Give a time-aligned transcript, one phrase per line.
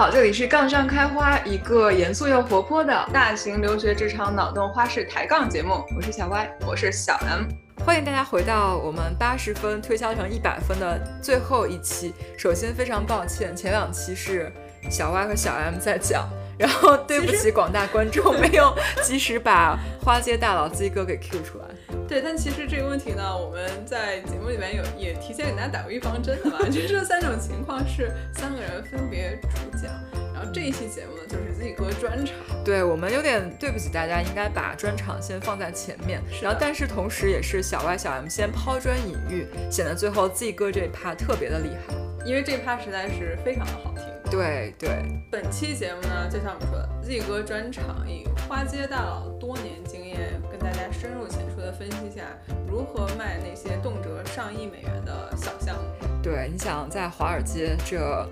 [0.00, 5.84] 好，这里是杠上开花，一个严肃又活泼的大型留学职场脑洞花式抬杠节目。
[5.94, 7.42] 我是小 Y，我是小 M，
[7.84, 12.14] 欢迎大家回到我们八十分推销成一百分的最后一期。
[12.38, 14.50] 首先非常抱歉，前两期是
[14.88, 16.26] 小 Y 和小 M 在讲，
[16.58, 21.64] 然后对不起广大观众， 没有及时把花街大佬鸡哥给 Q 出来。
[22.08, 26.58] 对，但其实这个问题呢，我们在节目里面有也提前给大家打过预防针的嘛。
[26.70, 29.92] 就这三种情况是三个人分别主讲，
[30.34, 32.34] 然后这一期节目呢就是 Z 哥专场。
[32.64, 36.20] 对我们有点对不起大家，应该把专场先放在前面。
[36.42, 41.94] 然后，但是同时也是小 Y 小 M 先抛砖引玉，显得最后 Z 哥这一趴特别的厉害，
[42.24, 44.04] 因为这一趴实在是非常的好听。
[44.30, 52.22] 对对，本期节目呢，就像我们说的，Z 哥专场以花街大佬多年经验，跟大家深入浅出的分析一下
[52.68, 55.82] 如何卖那些动辄上亿美元的小项目。
[56.22, 58.24] 对，你想在华尔街，这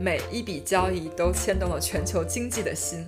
[0.00, 3.06] 每一笔交易都牵动了全球经济的心。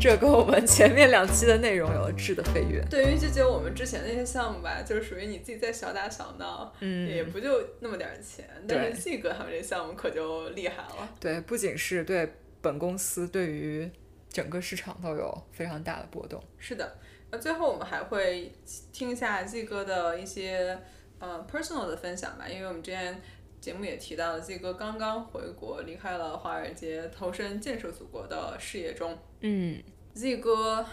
[0.00, 2.82] 这跟我们前面两期的内容有了质的飞跃。
[2.88, 8.48] 对于就觉得我们之前那些项目吧，就是属于你自己在小打小闹，嗯，也不就那么点钱。
[8.66, 11.08] 但是 Z 哥他们这项目可就厉害了。
[11.20, 13.90] 对，不仅是对本公司，对于
[14.30, 16.42] 整个市场都有非常大的波动。
[16.58, 16.96] 是的，
[17.30, 18.50] 那最后我们还会
[18.94, 20.78] 听一下 Z 哥的一些
[21.18, 23.20] 呃 personal 的分享吧，因为我们之前
[23.60, 29.18] 节目也提到了 Z 哥刚刚回国，离开了华尔街，投身建设祖国的事业中。
[29.40, 29.82] 嗯
[30.14, 30.86] ，Z 哥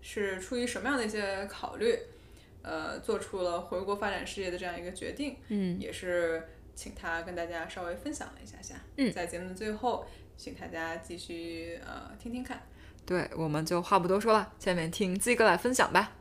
[0.00, 1.98] 是出于什么样的一些考虑，
[2.62, 5.36] 呃，做出了回国发展事业的这样一个决定？
[5.48, 8.76] 嗯，也是请他跟大家稍微分享了一下下。
[8.96, 12.62] 嗯，在节目的最后，请大家继续呃听听看。
[13.04, 16.12] 对，我们就话不多说了，下面听 Z 哥来分享吧。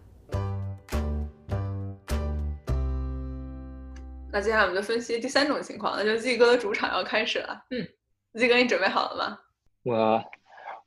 [4.34, 7.64] 那接下来我们就分析第三种情况，那就是 Z 哥的主场要开始了。
[7.70, 7.88] 嗯
[8.34, 9.38] ，Z 哥，你准备好了吗？
[9.84, 10.24] 我。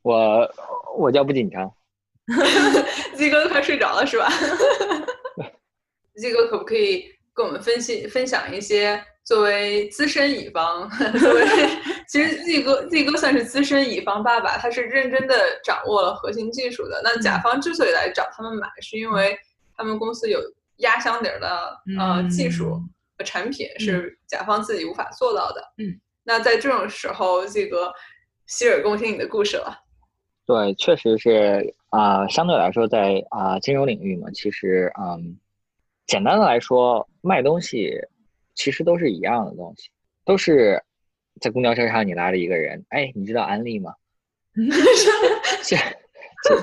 [0.02, 0.48] 我
[0.96, 1.68] 我叫不紧张，
[3.16, 4.28] Z 哥都快睡着了是吧？
[6.14, 11.44] Z 哥可不可以跟我们分析分享一些作为资深乙方，作为
[12.06, 15.34] 其实 Z 哥 Z 哥算是资深乙方爸爸，他是认真的
[15.64, 17.00] 掌握了核心技术的。
[17.02, 19.36] 那甲方之所以来找他们买，是因为
[19.76, 20.38] 他们公司有
[20.76, 22.80] 压箱底儿的呃技术和
[23.24, 25.60] 产品是甲方自己无法做到的。
[25.78, 27.92] 嗯，那在这种时候这个
[28.46, 29.82] 洗耳恭听你的故事了。
[30.44, 35.38] 对，确实是啊，相对来说，在啊金融领域嘛，其实嗯，
[36.06, 37.92] 简单的来说，卖东西
[38.54, 39.90] 其实都是一样的东西，
[40.24, 40.82] 都是
[41.40, 43.92] 在公交车上你拉着一个人，哎，你知道安利吗？
[45.62, 45.76] 其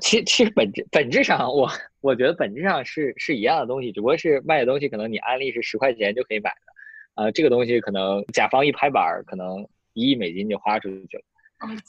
[0.01, 1.69] 其其实本质本质上，我
[2.01, 11.23] 我觉得本质上是是一样的东西，只不过是卖的东西可能你安利是十块钱就可以买的，呃，这个东西可能甲方一拍板，可能一亿美金就花出去了。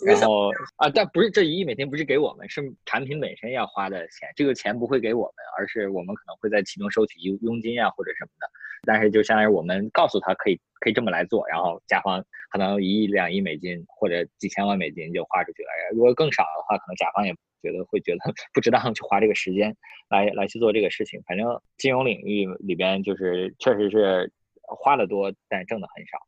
[0.07, 4.29] 然后啊，但不是这一亿美金不是给我们，是产品本身要花的钱。
[4.37, 8.49] 这个钱不会给我们，而是我们可能会在其中收取佣佣金啊或者什么的。
[8.85, 15.69] 但是就相当于我们告诉他可以可以这么来做，然后甲方可能一亿两亿美金或者几千万美金就花出去了。
[15.93, 18.19] 如果更少的话，可能甲方也觉得会觉得
[18.53, 19.77] 不值当去花这个时间
[20.09, 21.23] 来来去做这个事情。
[21.27, 26.19] 反正金融领域里边就是确实是花的多，但挣的很少。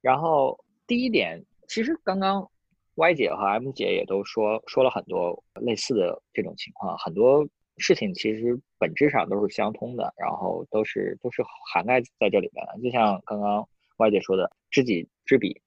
[0.00, 2.48] 然后第一点，其实刚刚。
[2.96, 7.48] Y 姐和 M 姐也都说说了很多类似的这种情况，很多
[7.80, 11.42] 事情其实本质上都是相通的，然后都是都是
[11.72, 12.78] 涵盖在这里边的。
[12.82, 15.60] 就像刚刚 Y 姐说的，知己知彼，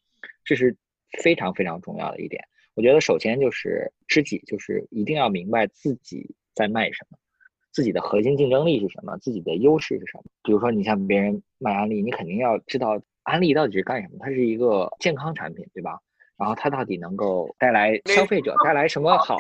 [0.46, 0.78] 这是
[1.22, 2.44] 非常非常重要的一点。
[2.75, 7.18] 我觉得首先就是知己，就是一定要明白自己在卖什么，
[7.72, 10.24] 自己的核心竞争力是什么，自己的优势是什么。
[10.44, 16.00] 比如说你像别人卖安利，你肯定要知道安利到底是干什么，它是一个健康产品，对吧？
[16.38, 19.38] 然后它到底能够带来消费者带来什么好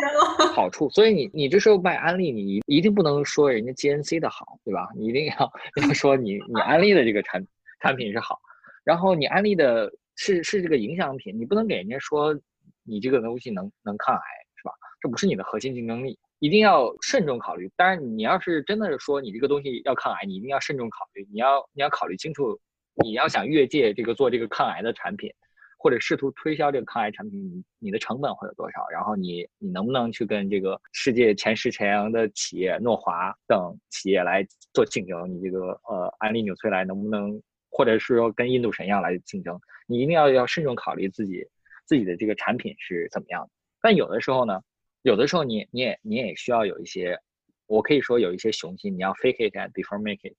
[0.53, 0.89] 好处？
[0.91, 4.87] 所以你你这时候卖安利，你一定不能说人家 GNC 的好，对吧？
[4.95, 5.51] 你一定要
[5.81, 7.45] 要说你你安利的这个产
[7.81, 8.39] 产品是好，
[8.83, 12.39] 然后你安利的是是这个影响品，你不能给人家说
[12.83, 14.21] 你这个东西能能抗癌，
[14.55, 14.71] 是吧？
[15.01, 17.69] 这不是你的核心竞争力，一定要慎重考虑。
[17.75, 22.59] 当然，你要是真的是说你这个东西要抗癌，你一定要慎重考虑，你要你要考虑清楚，
[23.03, 25.33] 你要想越界这个做这个抗癌的产品。
[25.83, 28.87] 或者试图推销这个抗癌产品，你你的成本会有多少？
[28.89, 35.29] 然后你你能不能去跟这个世界前十强的企业诺华等企业来做竞争？
[35.29, 39.59] 你这个呃安利纽崔莱能不能，或者是说跟印度神药来竞争？
[39.85, 41.45] 你一定要要慎重考虑自己
[41.85, 43.49] 自己的这个产品是怎么样的。
[43.81, 44.61] 但有的时候呢，
[45.01, 47.19] 有的时候你你也你也需要有一些，
[47.67, 50.37] 我可以说有一些雄心，你要 fake it before make it。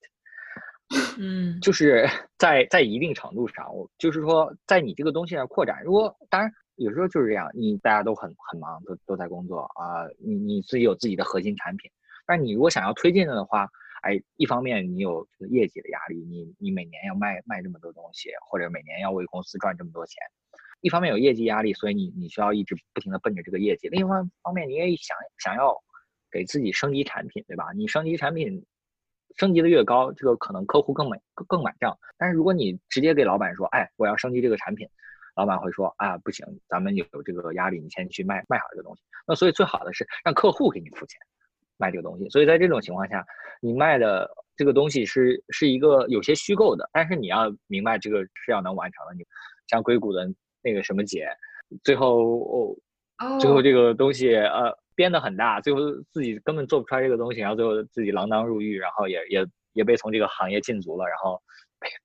[1.17, 5.81] 嗯，就是在在一定程度上，我就是说，在你这个东西上扩展。
[5.83, 11.89] 如果当然有时候就是这样，你大家都很很忙，都都在工作啊，你你自己有自己的核心产品，
[12.27, 13.67] 但你如果想要推进的话，
[14.01, 20.17] 哎，一方面你有这个业绩的压力，你你每年要卖卖这么多东西，或者每年要为公司赚这么多钱，
[20.81, 25.75] 一方面有业绩压力，所以你你需要一直不停的奔着这个业绩，另一方方面你也想想要
[26.29, 27.71] 给自己升级产品，对吧？
[27.73, 28.63] 你升级产品
[29.37, 34.87] 升级的越高，这个可能客户更买更买账，但是如果你直接给老板说，哎，我要升级这个产品。
[35.37, 39.01] 老板会说啊，不行，咱们有这个压力，你先去卖卖好这个东西。
[39.27, 41.19] 那所以最好的是让客户给你付钱
[41.75, 42.29] 卖这个东西。
[42.29, 43.21] 所以在这种情况下，
[43.59, 49.13] 你卖的这个东西是是一个有些虚构的，但是你要明白这个是要能完成的。
[49.13, 49.25] 你
[49.67, 50.25] 像硅谷的
[50.61, 51.27] 那个什么节，
[51.83, 52.77] 最后
[53.19, 55.79] 哦，最后这个东西呃编的很大，最后
[56.11, 61.39] 自己根本做不出来这个东西，然后最后自己锒铛入狱，然后也也也被从这个行业禁足了，然后。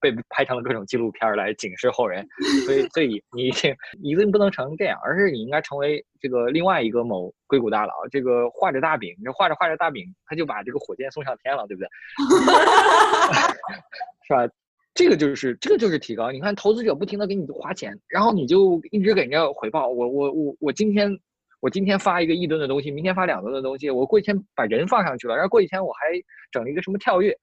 [0.01, 2.29] 被被拍成了各种纪录片来警示后人，
[2.67, 11.89] 所以所以你一定一定不能成这样，而是你应该成为这个另外一个某硅谷大佬，这个画着大饼，你画着画着大饼，他就把这个火箭送上天了，对不对？
[14.29, 14.47] 是吧？
[14.93, 16.31] 这个就是这个就是提高。
[16.31, 19.89] 你看投资者不停的给你花钱，然后你就一直给人家回报。
[19.89, 21.19] 我我我我今天
[21.61, 26.07] 我今天发一个一吨的东西，明天发两吨的东西，我过几天把人放上去了，然后过几天我还
[26.51, 27.37] 整了一个什么跳跃。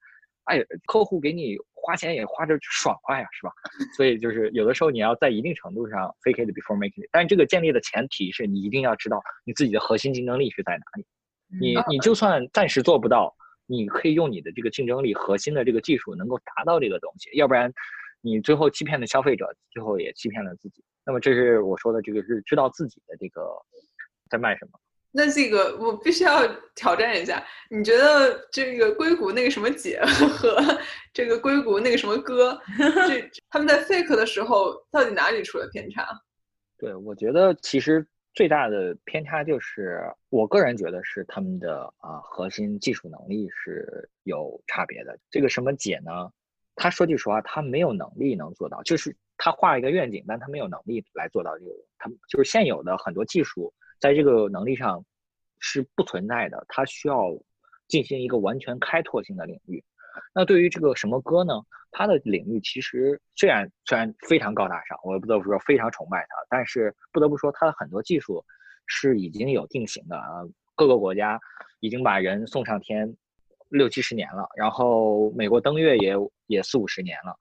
[0.44, 3.52] 哎，客户给你花钱也花着爽快呀，是吧？
[3.96, 11.06] 所以就是有的时候你要在一定程度上 fake it before make it，但是这个建立的前提是你一定要知道你自己的核心竞争力是在哪里。
[11.60, 13.34] 你你就算暂时做不到，
[13.66, 17.70] 你可以用你的这个竞争力核心的这个技术能够达到这个东西，要不然
[18.22, 20.82] 你最后欺骗了消费者，最后也欺骗了自己。
[21.04, 23.42] 那么这是我说的这个是知道自己的这个
[24.30, 24.78] 在卖什么。
[25.10, 30.58] 那这个我必须要挑战一下，你觉得这个硅谷那个什么姐 和
[31.14, 32.60] 这个硅谷那个什么哥，
[33.08, 36.06] 这他们在 fake 的时候到底哪里出了偏差？
[36.76, 45.18] 对，我觉得其实最大的偏差就是，我个人觉得是他们的啊核心技术能力是有差别的。
[45.30, 46.30] 这个什么姐呢？
[46.76, 51.70] 他说句实话，他没有能力能做到，就是他画一个愿景，但他没有能力来做到这个。
[51.96, 53.72] 他就是现有的很多技术。
[54.00, 55.04] 在这个能力上
[55.58, 57.36] 是不存在的，它需要
[57.88, 59.82] 进行一个完全开拓性的领域。
[60.34, 61.54] 那对于这个什么歌呢？
[61.90, 68.44] 它的领域其实虽然虽然非常高大上，我不得不说非常崇拜它，但是不得不说它的很多技术
[68.86, 70.42] 是已经有定型的啊。
[70.76, 71.40] 各个国家
[71.80, 73.16] 已经把人送上天
[73.68, 76.14] 六七十年了，然后美国登月也
[76.46, 77.34] 也四五十年了，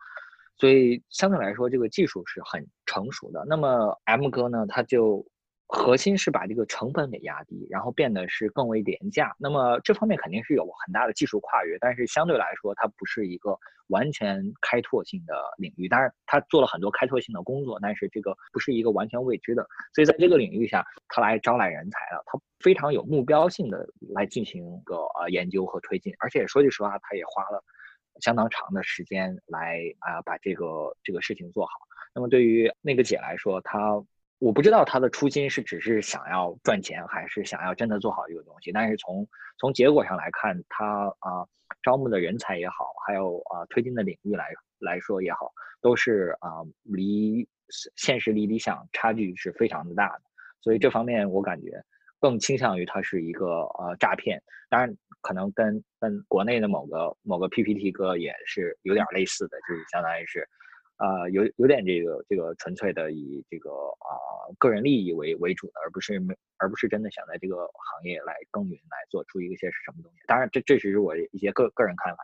[0.56, 3.44] 所以相对来说这个技术是很成熟的。
[3.48, 5.26] 那么 M 哥呢，他就。
[5.70, 9.36] 核心是把这个成本给压低，然后变得是更为廉价。
[9.38, 15.90] 那么这方面肯定是有很大的技术跨越，但是相对来说，它不是一个完全开拓性的领域。
[15.90, 19.68] 当然，他做了很多开拓性的工作，但是这个不是一个完全未知的。
[19.94, 26.14] 所以在这个领域下，他来招揽人才了，他非常有目标性的来进行一个呃研究和推进。
[26.20, 27.62] 而且说句实话，他也花了
[28.22, 31.74] 相当长的时间来啊把这个这个事情做好。
[32.16, 34.02] 那么对于那个姐来说，她。
[34.40, 38.72] 我不知道他的初心是只是想要赚钱，还是想要真的做好这个东西。
[38.72, 41.44] 但是从从结果上来看，他啊
[41.82, 45.52] 招募的人才也好，还有啊推进的领域来来说也好，
[45.82, 47.48] 都是啊离
[47.96, 50.22] 现实离理想差距是非常的大的。
[50.62, 51.84] 所以这方面我感觉
[52.20, 54.40] 更倾向于它是一个呃诈骗。
[54.70, 60.48] 当然可能跟跟国内的某个某个 PPT 哥也是有点类似的，就是相当于是。
[60.98, 64.10] 啊，有有点这个这个纯粹的以这个啊
[64.58, 70.18] 个人利益为为主的，而不是没而不是真的想在这个行业来耕耘，来做出一些什么东西。
[70.28, 72.20] 当然，这这只是我一些个个人看法。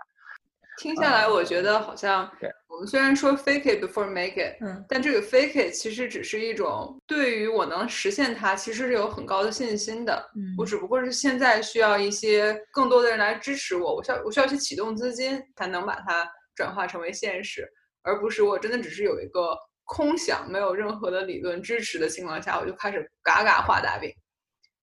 [0.80, 10.32] 听下来，我觉得好像对我们虽然说 fake it before make it，嗯，但这个 fake it 其实只是一种对于我能实现它，其实是有很高的信心的。
[10.36, 17.72] 嗯，我只不过是现在需要一些更多的人来支持我，我需要我需要去启动资金，才能把它转化成为现实。
[18.03, 24.13] 而不是我真的只是有一个空想，没有任何的理论支持的情况下，我就开始嘎嘎画大饼，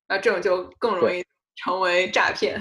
[0.08, 1.24] 那这种就更容易
[1.56, 2.58] 成为诈骗。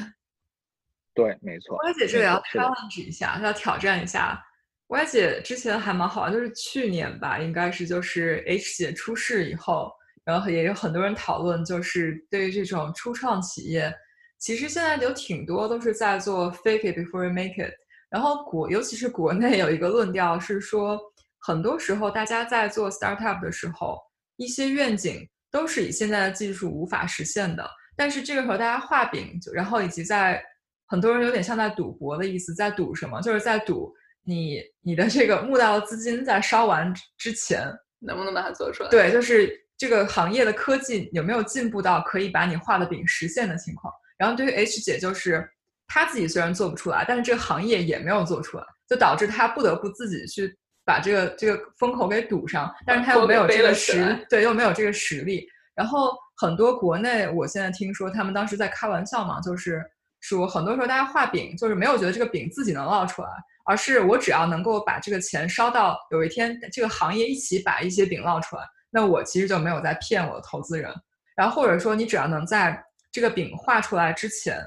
[1.16, 1.76] 对，没错。
[1.84, 4.42] 歪姐这里要 challenge 一下，要挑战一下。
[4.88, 9.92] 歪姐之前还蛮好，就是去年吧，应该是就是 H 姐出事以后，
[10.24, 13.94] 然后也有很多人讨论，就是对于这种初创企业，
[14.38, 17.74] 其实现在有挺多都是在做 fake it before you make it。
[18.10, 21.00] 然后国，尤其是国内有一个论调是说，
[21.38, 23.98] 很多时候大家在做 startup 的时候，
[24.38, 27.70] 一些愿景都是以现在的技术无法实现的。
[27.96, 30.42] 但是这个时候大家画饼，然后以及在
[30.88, 33.22] 很多人有点像在赌博的意思，在赌什么？
[33.22, 37.68] 就是在赌你你的这个募到的资金在烧完之前
[38.00, 38.90] 能不能把它做出来？
[38.90, 43.94] 对，就是这个行业的科技有没有进步到可以把你画的饼实现的情况。
[44.18, 45.48] 然后对于 H 姐就是
[45.90, 50.56] 她自己虽然做不出来，但是这个行业也没有做出来，就导致他不得不自己去
[50.86, 55.46] 把这个这个风口给堵上，但是他又没有这个实对，又没有这个实力。
[55.76, 59.84] 然后很多国内，我现在听说他们当时在开玩笑嘛，就是
[60.20, 63.30] 说很多时候大家画饼，就是没有觉得这个饼自己能烙出来，
[63.66, 70.94] 而是我只要能够把这个钱烧到有一天这个行业一起把一些饼烙出来，那我其实就没有在骗我的投资人。
[71.36, 74.62] 然后或者说你只要能在这个饼画出来之前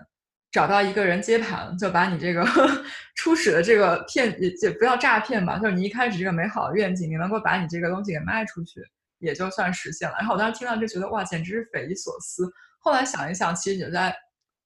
[0.52, 2.46] 找到一个人接盘，就把你这个
[3.16, 8.80] 初始的这个骗也也不要诈骗吧，就是你一开始这个美好的愿景，你能够把你这个东西给卖出去。
[9.22, 10.16] 也就算实现了。
[10.18, 12.52] 然后我当时听到就觉得哇，简直是匪夷所思。
[12.80, 14.12] 后来想一想，其实也在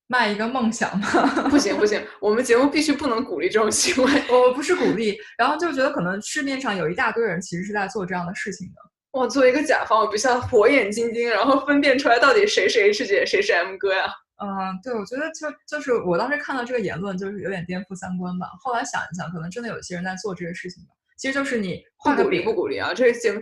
[0.06, 1.50] 卖一个梦想嘛。
[1.50, 4.10] 不行不行，我们节目必须不能鼓励这种行为。
[4.32, 8.74] 我不是鼓励，然后就觉得可能市面上有一大堆人其实是在做这样的事情的。
[9.12, 14.06] 我，作为一个甲方，我必须要火眼金睛，然后分辨出来到底谁是 H 姐，谁是 M 哥呀？
[14.38, 18.48] 嗯，对，我觉得就就是我当时看到这个言论，就是有点颠覆三观吧。
[18.60, 20.90] 后来想一想，可能真的有些人在做这些事情吧。
[21.16, 23.40] 其实就是你画个饼，不鼓励啊，这个节目。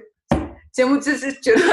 [0.73, 1.61] 节目就是觉得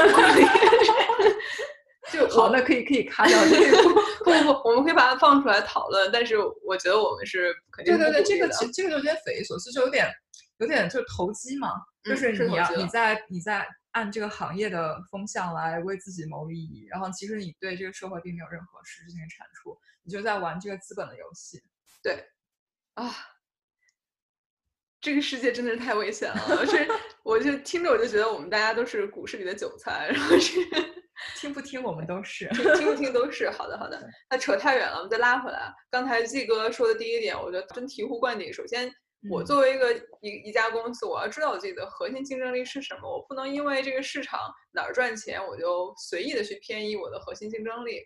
[2.12, 3.76] 就好，那可以可以卡掉这个。
[4.24, 6.08] 不 不不，我们可以把它放出来讨论。
[6.12, 10.08] 但是我觉得我们是肯定对对对，这个其这个就有点匪夷所思，就有点
[10.58, 11.70] 有点就是投机嘛。
[12.04, 21.62] 就是你要你在你在按这个行业的风向来为自己谋利益，然后其实你对这个社会并没有任何实质性的产出，你就在玩这个资本的游戏。
[22.02, 22.26] 对，
[22.94, 23.14] 啊。
[25.00, 26.88] 这个世界真的是太危险了，是
[27.24, 30.60] 我就听着我就觉得我们大家都是股市里的韭菜，然后是
[31.34, 33.50] 听不听我们都是，听不听都是。
[33.50, 35.74] 好的好的， 那扯太远了，我们再拉回来。
[35.90, 38.52] 刚才季哥说的第一点，我觉得真醍醐灌顶。
[38.52, 38.88] 首先，
[39.30, 44.38] 我作为一个一一家公司，我要知道我自己的核心竞争力是什么，我不能因为这个市场
[44.72, 48.00] 哪儿赚钱，我就随意的去偏移我的核心竞争力。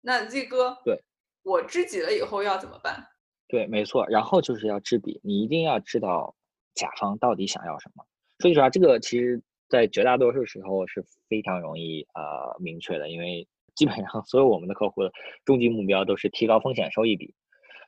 [0.00, 1.02] 那 Z 哥，对，
[1.42, 3.04] 我知己了以后要怎么办？
[3.48, 6.34] 对，没错，然后就是要知彼，你一定要知道。
[6.72, 8.04] 甲方到底想要什么？
[8.38, 15.10] 说句实话，这个其实在绝大多数时候是非常容易呃明确的，因为基本上所有我们的客户的
[15.44, 17.34] 终极目标都是提高风险收益比。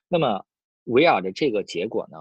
[0.09, 0.45] 那么
[0.85, 2.19] 围绕着这个结果呢，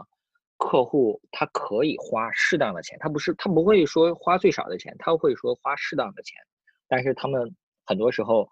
[0.62, 6.38] 客户他可以花适当的钱，他不是他不会说花最少的钱，他会说花适当的钱，
[6.88, 8.48] 但是他们很多时候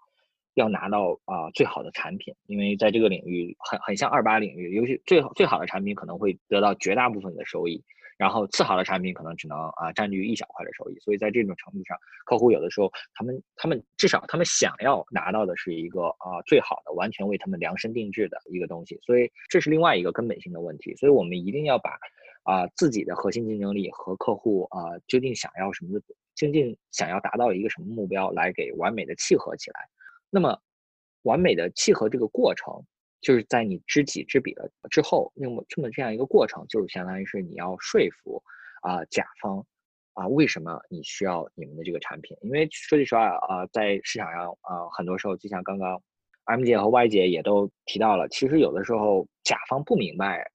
[0.54, 7.82] 要拿到啊最好的产品，因为在这个领域很很像二八领域，尤其最好最好的产品可能会得到绝大部分的收益。
[8.20, 11.96] 然后次好的产品可能只能啊占据一小块的收益，所以在这种程度上，
[12.26, 21.96] 客户有的时候他们他们至少他们想要拿到的是一个啊最好的，完全为他们量身定制的一个东西，所以这是另外一个根本性的问题，所以我们一定要把
[22.42, 29.88] 啊自己的核心竞争力和客户啊究竟想要什么的，究竟想要达到一个什么目标来给完美的契合起来，
[30.28, 30.60] 那么
[31.22, 32.84] 完美的契合这个过程。
[33.20, 38.42] 就是在你知己知彼了之后，那么这么这样一个过程，就是相当于是你要说服
[38.80, 39.62] 啊甲方
[40.14, 42.34] 啊为什么你需要你们的这个产品？
[42.40, 46.02] 因为说句实话啊，在市场上啊，很多时候就像刚刚
[46.44, 50.50] M 姐和 Y 姐也都提到了，其实有的时候甲方不明白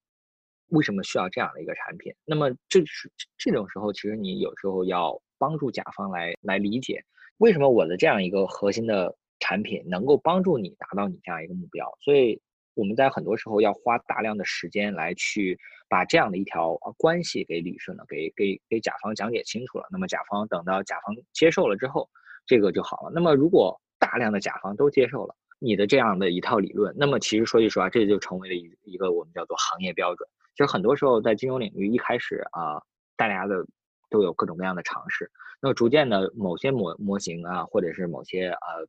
[0.69, 2.11] 为什么需要这样的一个产品。
[2.25, 7.03] 那么这是这种时候，其实你有时候要帮助甲方来来理解
[7.37, 12.41] 为什么我的这样一个核心的产品能够帮助你达到你这样一个目标，所以。
[12.75, 15.57] 我们在很多时候要花大量的时间来去
[15.89, 19.85] 把这样的一条啊关系给理顺了，给给给甲方讲解清楚了。
[19.89, 22.09] 那么甲方等到甲方接受了之后，
[22.45, 23.11] 这个就好了。
[23.15, 30.27] 那么如果大量的甲方都接受了你的这样的一套理论，那么其实说句实话，这就成为了一一个我们叫做行业标准。
[30.53, 32.81] 其实很多时候在金融领域一开始啊，
[33.15, 33.65] 大家的
[34.09, 38.85] 都有各种各样的尝试，那么逐渐的某些模模型啊，或者是某些呃。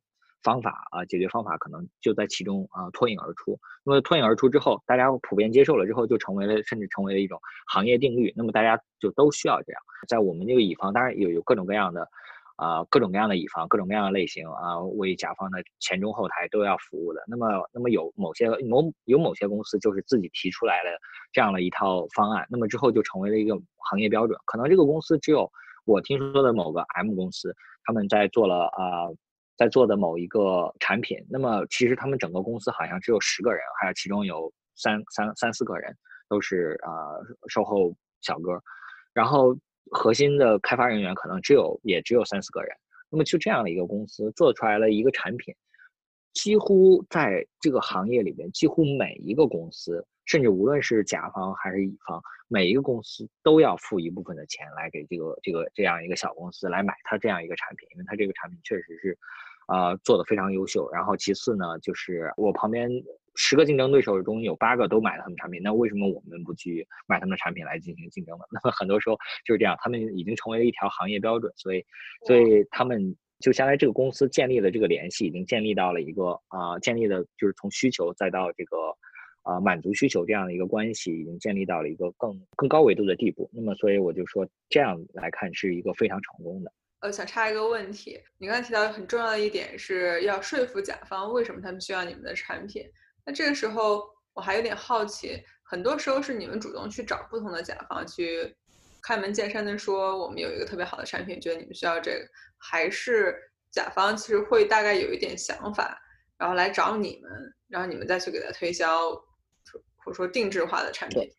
[0.47, 3.59] 方法啊，解决方法可能就在其中啊脱颖而出。
[3.83, 7.37] 那么脱颖而出之后，大家普遍接受了之后，就成为了甚至成为了一种
[7.67, 8.31] 行业定律。
[8.33, 9.81] 那么大家就都需要这样。
[10.07, 12.07] 在我们这个乙方，当然有有各种各样的
[12.55, 17.21] 啊各种各样的乙方，各种各样的类型啊，为甲方的前中后台都要服务的。
[17.27, 20.97] 那么那么有某些某有某些公司就是自己提出来了
[21.33, 23.53] 这样的一套方案，那么之后就成为了一个
[23.89, 24.39] 行业标准。
[24.45, 25.51] 可能这个公司只有
[25.83, 29.11] 我听说的某个 M 公司，他们在做了啊。
[29.57, 35.95] 在做的某一个产品，那么其实他们整个公司好像只有十个人，还有其中有三三三四个人
[36.29, 36.91] 都是啊
[37.47, 38.61] 售后小哥，
[39.13, 39.57] 然后
[39.91, 42.69] 核心的开发人员可能只有也只有三四个人。
[43.09, 45.55] 那么就这样的一个公司做出来了一个产品，
[46.33, 59.17] 几乎在这个行业里面，几乎每一个公司甚至无论是甲方还是乙方，每一个公司都要付一部分的钱来给这个这个这样一个小公司来买它这样一个产品，因为它这个产品确实是，
[59.67, 60.89] 呃，做的非常优秀。
[60.91, 62.89] 然后其次呢，就是我旁边
[63.35, 68.45] 十个竞争对手中有八个都买了他们产品，那为什么我们不去买他们的产品来进行竞争呢？
[68.51, 69.15] 那么很多时候
[69.45, 71.83] 就是这样，他们已经成为了一条行业标准，所以
[72.25, 78.77] 所以他们就相当于这个公司建立了这个联系，已经建立到了一个啊，建立的就是从需求再到这个。
[79.43, 83.49] 啊，满足需求这样的一个关系已经建立到了一个更更高维度的地步。
[83.53, 86.73] 那么，所以我就说，这样来看是一个非常成功的。
[86.99, 92.83] 呃，想插一个问题，你刚才提到很重要的一点是要说服甲方为什么他们需要你们的产品。
[93.25, 94.03] 那这个时候
[94.33, 98.53] 我还有点好奇，很多时候是你们主动去找不同的甲方去
[99.01, 102.27] 开门见山的说我们有一个特别好的产品，觉得你们需要这个，
[102.57, 103.35] 还是
[103.71, 105.99] 甲方其实会大概有一点想法，
[106.37, 107.31] 然后来找你们，
[107.67, 108.91] 然后你们再去给他推销。
[109.97, 111.29] 或者说定制化的产品，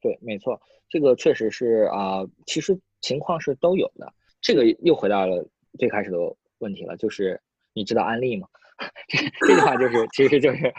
[0.00, 4.14] 对，没错，这个确实是啊，其实情况是都有的。
[4.40, 5.44] 这个又回到了
[5.76, 6.16] 最开始的
[6.58, 7.40] 问题了，就是
[7.72, 8.46] 你知道安利吗？
[9.08, 10.72] 这这句话就是，其实就是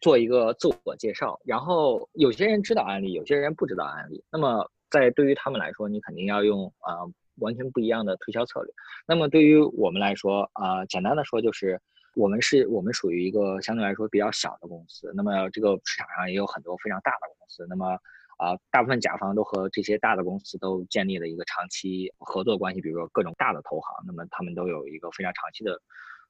[0.00, 1.38] 做一个自我介绍。
[1.44, 4.24] 然后有些人知道安利，有些人不知道安利。
[4.28, 7.06] 那么在对于他们来说，你肯定要用啊
[7.40, 8.72] 完全不一样的推销策略。
[9.06, 11.80] 那么对于我们来说啊，简单的说就是。
[12.14, 17.96] 我们是我们属于一个相对来说比较小的公司，那么这个市场上也有很多非常大的公司，那么
[18.38, 25.80] 啊，大部分甲方都和这些大的公司都建立了一个长期合作关系，比如说各种大的投行，那么他们都有一个非常长期的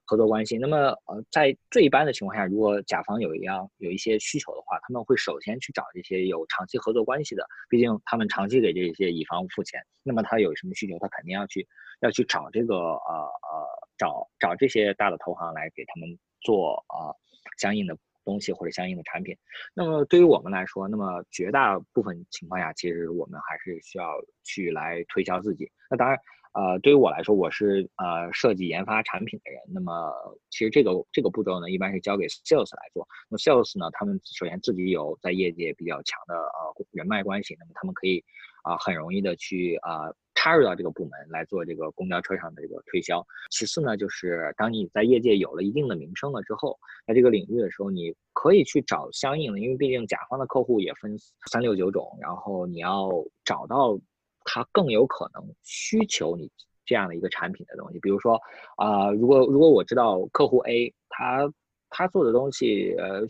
[0.09, 0.59] 合作关系。
[0.59, 11.69] 那么呃，在最一般的情况下，如果甲方有一样有一些需求的话，他们会首先去找这些有长期合作关系的，毕竟他们长期给这些乙方付钱，那么他有什么需求，他肯定要去
[12.01, 13.69] 要去找这个呃呃。
[13.99, 17.11] 找找这些大的投行来给他们做啊
[17.57, 19.37] 相应的东西或者相应的产品。
[19.75, 24.07] 那么对于我们来说，那么绝大部分情况下，其实我们还是需要
[24.45, 25.69] 去来推销自己。
[25.91, 26.17] 那当然，
[26.55, 29.61] 呃，对于我来说，我是呃设计研发产品的人。
[29.73, 30.13] 那么
[30.51, 33.07] 其实这个这个步骤呢，一般是交给 sales 来做。
[33.29, 38.25] 那么 sales 呢，他们首先自己有在业界比较强的呃人脉关系，那么他们可以
[38.63, 40.13] 啊很容易的去啊。
[40.41, 43.27] 插入到这个部门来做这个公交车上的这个推销。
[43.51, 51.17] 其次呢，就是当你在业界有了一定的名声了之后，在这个领域的时候，你可以去找相应的，因为毕竟甲方的客户也分
[51.51, 53.11] 三六九种，然后你要
[53.45, 53.99] 找到
[54.45, 56.51] 他更有可能需求你
[56.85, 57.99] 这样的一个产品的东西。
[58.01, 58.41] 比如说，
[58.77, 61.53] 啊，如果如果我知道客户 A 他
[61.91, 63.27] 他做的东西，呃，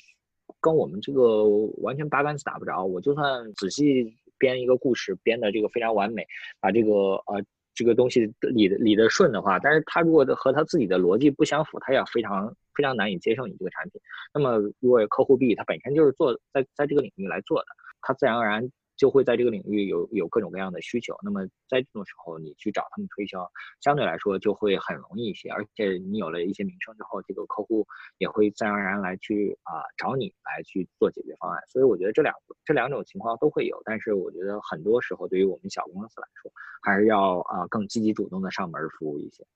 [0.61, 1.45] 跟我们这个
[1.83, 4.17] 完全八竿子打不着，我就算仔细。
[4.41, 6.25] 编一个故事，编的这个非常完美，
[6.61, 6.93] 把这个
[7.27, 7.43] 呃
[7.75, 14.01] 这个东西理的理的顺的话，但是他如果和他自己的逻辑不相符，他也非常非常难以接受你这个产品。
[14.33, 17.67] 那么如果客户 B 他本身就是做在在这个领域来做的，
[18.01, 18.71] 他自然而然。
[18.99, 23.49] 就会在这个领域有有各种各样的需求，那么在这种时候，你去找他们推销，
[23.81, 25.49] 相对来说就会很容易一些。
[25.51, 27.87] 而且你有了一些名声之后，这个客户
[28.19, 31.63] 也会自然而然来去啊找你来去做解决方案。
[31.69, 32.35] 所以我觉得这两
[32.65, 39.47] 这两种情况都会有，但是我觉得很多时候对于我们小公司来说，还是要啊更积极主动的上门服务一些。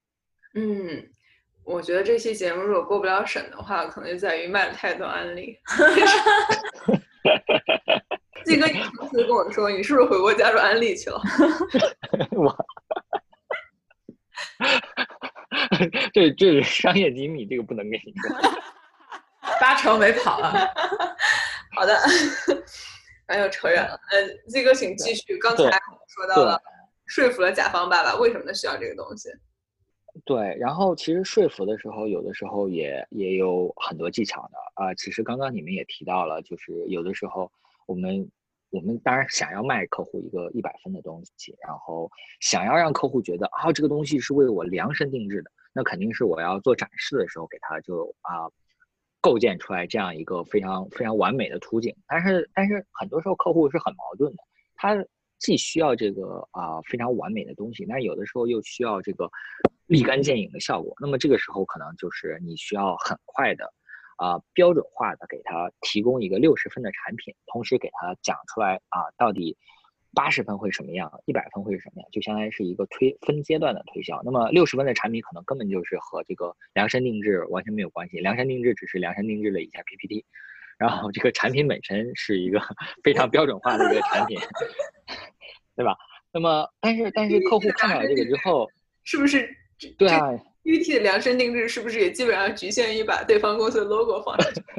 [0.55, 1.05] 嗯，
[1.65, 5.59] 我觉得这期节目如果过不了审的话，可能就在于卖了太多案例。
[8.53, 11.21] 季哥，你上次跟我说，你是不是回国加入安利去了？
[12.33, 12.67] 我，
[16.12, 18.38] 这这是商业机密，这个不能跟你说。
[19.61, 20.53] 八成没跑了。
[21.75, 21.99] 好的，
[23.27, 23.99] 哎呦，扯远了。
[24.11, 25.38] 嗯，季哥，请继续。
[25.38, 26.61] 刚才说到了
[27.07, 29.31] 说服了甲方爸爸，为什么需要这个东西？
[30.25, 34.93] 对，然后其实说服的时候，有的时候也也有很多技巧的啊。
[34.95, 37.51] 其实刚刚你们也提到了，就是有的时候。
[37.85, 38.31] 我们
[38.73, 48.49] 我们当然想要卖客户一个一百分的东西，然后想要让客户觉得啊，这个东西是为我量身定制的，那肯定是我要做展示的时候给他就啊
[49.21, 51.95] 构建出来这样一个非常非常完美的图景。
[52.09, 54.43] 但是但是很多时候客户是很矛盾的，
[54.75, 54.97] 他
[55.39, 59.31] 既需要这个啊非常完美的东西，但是有的时候又需要这个
[59.85, 60.95] 立竿见影的效果。
[60.99, 63.71] 那么这个时候可能就是你需要很快的。
[64.23, 69.57] 啊，标准化的给他提供一个六十分的产品，同时给他讲出来啊，到底
[70.15, 74.23] 八十分会什么样，一百分会是什么样，就相当于是一个推分阶段的推销。
[74.25, 80.25] 那么六十分的产品可能根本就是和这个量身定制完全没有关系，量身定制只是量身定制了一下 PPT，
[80.79, 82.61] 然后这个产品本身是一个
[83.03, 84.39] 非常标准化的一个产品，
[85.75, 85.97] 对吧？
[86.33, 88.69] 那么但是但是客户看到了这个之后，
[89.03, 89.53] 是不是？
[89.99, 90.31] 对啊。
[90.62, 94.61] PPT 的量身定制是不是也基本上局限于把对方公司的 logo 放上去？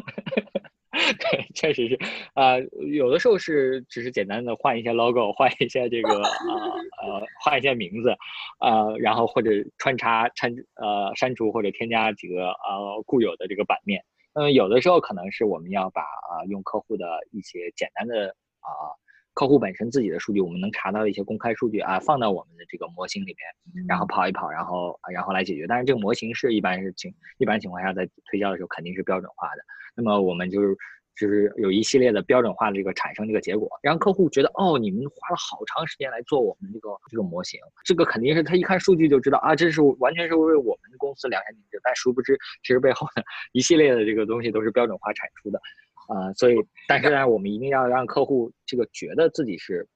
[0.93, 1.99] 对，确实是
[2.35, 2.53] 啊，
[2.93, 6.53] 有的时候是只是简单的换一些 logo， 换一些这个呃
[7.01, 8.15] 呃换一些名字，
[8.59, 14.03] 呃，然后或者穿插掺呃删除或者添加几个呃固有的这个版面。
[14.33, 18.29] 嗯，有的时候可能是我们要把啊用客户的一些简单的
[18.61, 18.93] 啊。
[19.33, 23.35] 客户本身自己的数据，我们能查到的一些公开数据啊，放到我们的这个模型里
[23.73, 25.65] 面，然后跑一跑，然后然后来解决。
[25.67, 29.63] 但是这个模型是一般是情一般情况下在推销的时候肯定是标准化的。
[29.95, 30.75] 那么我们就是
[31.15, 41.79] 就是有一系列的标准化的这个产生这个结果，让客户觉得哦，你们花了好长时间来做我们这个这个模型，这个肯定是他一看数据就知道啊，这是完全是为我们公司量身定制。
[41.83, 45.59] 但殊不知，其实背后的 一系列的这个东西都是标准化产出的。
[46.07, 46.55] 啊，所以，
[46.87, 49.87] 但是呢，我们一定要让客户这个觉得自己是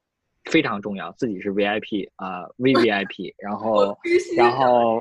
[0.45, 3.97] 非常重要，自己是 VIP 啊，VVIP，然 后，
[4.37, 4.99] 然后，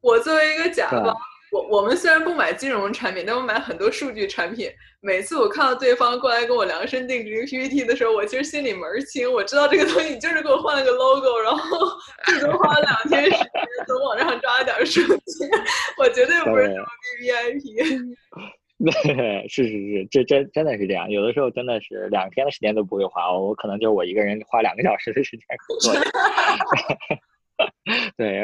[0.00, 1.16] 我作为一个甲方，
[1.52, 4.70] 我我们虽然不买金融产品，但我买很多数据产品。
[5.00, 11.78] 每次我看到对方过来跟我量身定制一个 PPT 的时候，我其实心里门儿清，我知道这个东西你就是给我换了个 logo，然后
[12.26, 13.50] 最多花了两天时间
[13.86, 15.12] 从网上抓了点数据，
[15.98, 16.86] 我绝对不是什么
[17.20, 18.16] VVIP。
[18.84, 21.08] 对，是是是，这真真的是这样。
[21.10, 25.46] 有的时候真的是两天的时间都不会花，我可能就我一个人花两个小时的时间
[25.80, 25.94] 做。
[28.18, 28.42] 对，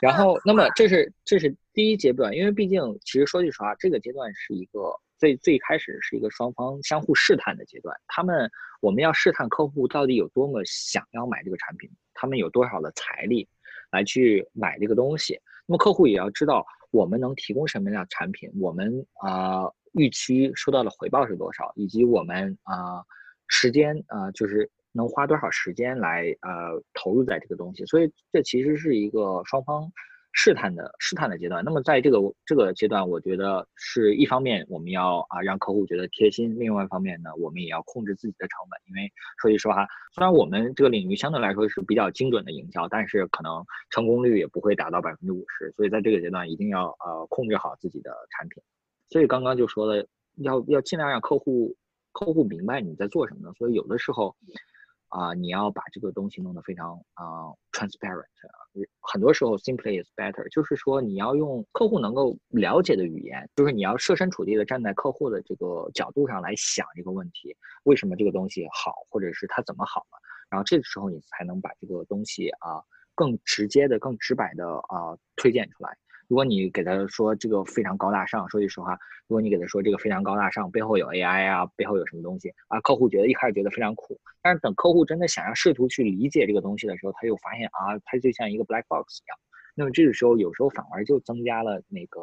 [0.00, 7.94] 然后那么这是这是第一阶段，因为毕竟其实说句实话，这个阶段是一个最最开始是一个双方相互试探的阶段。
[8.06, 13.46] 他们我们要试探客户到底有多么想要买这个产品，他们有多少的财力
[13.92, 15.38] 来去买这个东西。
[15.66, 16.64] 那么客户也要知道。
[16.94, 18.48] 我们能提供什么样的产品？
[18.60, 21.72] 我们啊预期收到的回报是多少？
[21.74, 23.02] 以及我们啊
[23.48, 27.84] 时间啊就是能花多少时间来呃投入在这个东西？
[27.86, 29.90] 所以这其实是一个双方。
[30.36, 38.78] 试探的试探的阶段，那么在这个这个阶段，我觉得是一方面我们要啊让客户觉得贴心，另外一方面呢，我们也要控制自己的成本。
[38.88, 45.72] 因为说句实话，虽然我们这个领域相对来说是比较精准的营销，但是可能成功率也不会达到百分之五十。
[45.76, 48.60] 所以在这个阶段，一定要呃控制好自己的产品。
[49.10, 50.04] 所以刚刚就说了，
[50.38, 51.76] 要要尽量让客户
[52.10, 53.54] 客户明白你在做什么呢？
[53.56, 54.34] 所以有的时候。
[55.14, 58.26] 啊，你要把这个东西弄得非常啊 transparent，
[59.00, 70.18] 很多时候 simply is better，就是说你要用客户能够了解的语言，就是你要设身处地的站在客户的这个角度上来想这个问题，为什么这个东西好，或者是它怎么好呢？
[70.50, 72.82] 然后这个时候你才能把这个东西啊
[73.14, 75.96] 更直接的、更直白的啊推荐出来。
[76.28, 89.38] 如果你给他说这个非常高大上，说句实话，如果你给他说这个非常高大上，背后有 AI 啊，背后有什么东西啊，客户觉得一开始觉得非常苦，但是等客户真的想要试图去理解这个东西的时候，他又发现啊，它就像一个 black box 一样。
[89.74, 92.20] 那么这个时候有时候反而就增加了那个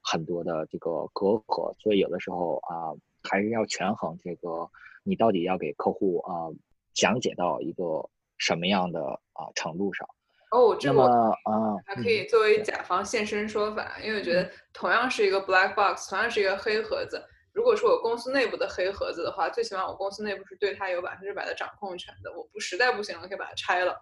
[0.00, 4.68] 很多的这个隔阂，所以有的时候啊，还是要权衡这个
[5.04, 6.50] 你到底要给客户啊
[6.94, 10.08] 讲解到一个什么样的啊程度上。
[10.50, 17.22] 哦，这个啊，还可以作为甲方现身说法，因为我觉得同样是一个 black box，同样是一个黑盒子。
[17.52, 22.32] 如果说我公司内部的黑盒子的话，最起码我公司内部是对它有百分之百的掌控权的。
[22.32, 23.94] 我不实在不行了，可以把它拆了，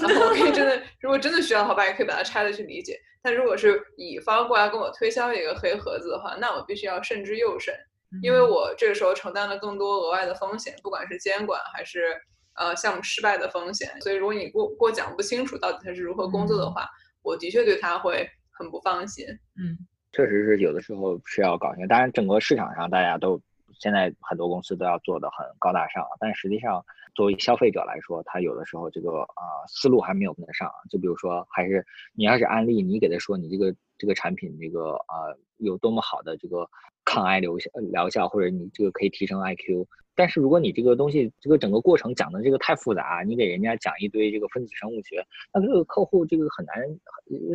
[0.00, 3.00] 然后我可以真的， 如果真的需要的话，也可以把它拆了去理解。
[3.22, 7.74] 但如果是乙方过来跟我推销一个黑盒子的话，那我必须要慎之又慎，
[8.22, 12.20] 因为我这个时候承担了更多额外的风险，不管是监管还是。
[12.56, 16.86] 呃，项目失败的风险，所以如果你给我给我讲不清楚到底他是如何工作的话，
[17.22, 19.24] 我的确对他会很不放心。
[19.56, 19.78] 嗯，
[20.12, 21.86] 确实是有的时候是要搞清。
[21.88, 23.40] 当然，整个市场上大家都
[23.78, 26.84] 现在很多公司都要做的很高大上，但实际上
[27.14, 30.70] 作为消费者来说，他有的时候这个啊思路还没有跟得上。
[30.90, 36.68] 就比如说，还是你要是安利，你给他说你这个这个产品这个啊有多么好的这个
[37.04, 39.86] 抗癌疗效疗效，或者你这个可以提升 IQ。
[40.20, 46.76] 但是如果你这个东西，这个整个过程讲的这个太复杂，你给人家讲一堆这个分子生物学，那这个客户这个很难，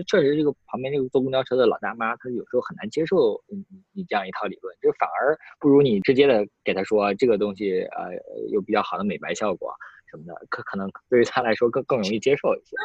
[0.08, 8.10] 确实这个旁边这个坐公交车的老大妈，她有时候很难接受你你这样一套理论，就反而不如你直接的给他说这个东西，呃，
[8.51, 9.71] 有比较好的美白效果
[10.10, 12.75] 什么的，可可能 对于他来说更更容易接受一些。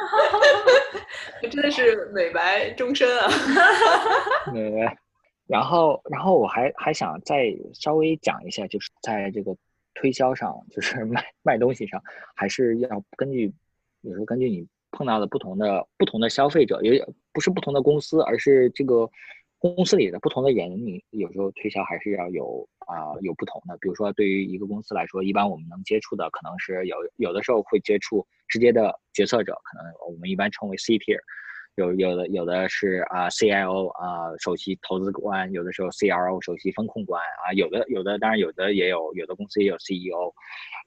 [1.49, 3.27] 真的是美白终身啊！
[4.53, 4.95] 美白。
[5.47, 9.53] 然后，然后我还还想再稍微讲一下，就是在这个
[9.93, 12.01] 推销上，就是 卖卖东西上，
[12.35, 13.53] 还是要根据
[14.01, 19.09] 有时候根据你碰到的不同的不同的消费者，也不是不同的公司，而是这个
[19.57, 23.77] 公司里的不同的人，你有时候推销还是要有啊有不同的。
[23.79, 31.17] 比如说，对于一个公司来说，一般我们能接触的可能是有有的时候会接触直接的决策者，可能我们一般称为 CTO，。
[31.75, 40.33] 有有的有的是啊 CIO 啊首席投资官，有的时候 CRO 首席风控官啊，有的有的当然有的也有有的公司也有 CEO，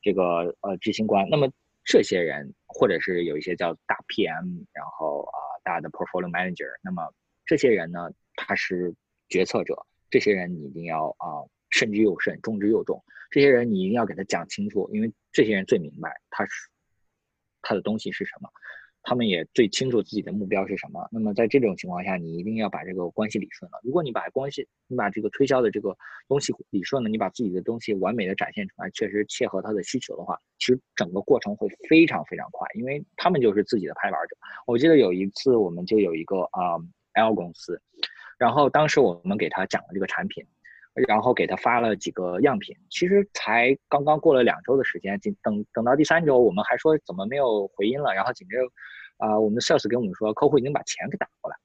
[0.03, 1.27] 这个呃执行官。
[1.31, 1.51] 那么
[1.85, 7.03] 这些人或者是有一些叫大 PM，然后啊大的 Portfolio Manager，那么
[7.47, 8.94] 这些人呢，他是
[9.29, 9.75] 决策者，
[10.11, 13.03] 这些人你一定要啊慎之又慎，重之又重。
[13.31, 16.53] 这些人你一定要给他讲清楚，因为这些人最明白他是
[17.62, 18.51] 他的东西是什么。
[19.05, 21.07] 他们也最清楚自己的目标是什么。
[21.12, 23.79] 那么在这种情况下，你一定要把这个关系理顺了。
[23.85, 34.37] 如果你把关系，你把这个推销的这个东西理顺了，你把自己的东西完美的展现出来，确实切合他的需求的话，其实整个过程会非常非常快，因为他们就是自己的拍板者。
[34.67, 36.81] 我记得有一次，我们就有一个啊
[37.12, 37.81] L 公司，
[38.38, 40.43] 然后当时我们给他讲了这个产品，
[41.09, 48.63] 然后给他发了几个样品，其实才刚刚过了两周的时间，等等到第三周，我们还说怎么没有回音了，然后紧接着。
[49.17, 51.57] 啊，我们的 sales 给我们说，客户已经把钱给打过来，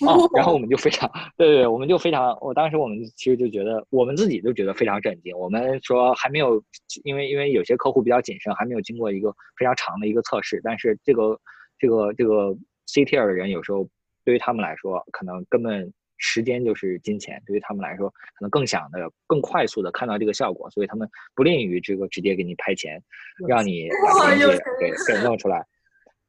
[0.08, 5.36] 哦，然后我们就非常，对对，我们就非常，我当时我们其实就觉得，我们自己都觉得非常震惊。
[5.36, 6.64] 我们说还没有，
[7.04, 10.62] 因为因为有些客户比较谨慎，还没有经过一个非常长的一个测试。
[10.64, 11.38] 但是这个
[11.78, 13.86] 这个这个 C tier 的人，有时候
[14.24, 23.00] 对于他们来说，可能根本时间就是金钱，对于他们来说，可能更想的更快速的看到这个效果，所以他们不吝于这个直接给你拍钱，
[23.46, 25.64] 让你把东 西给给弄出来。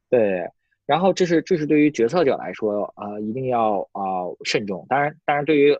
[0.08, 0.48] 对，
[0.86, 4.86] 然后这是这是对于决策者来说，呃，一定要啊慎重。
[4.88, 5.76] 当然，当然对于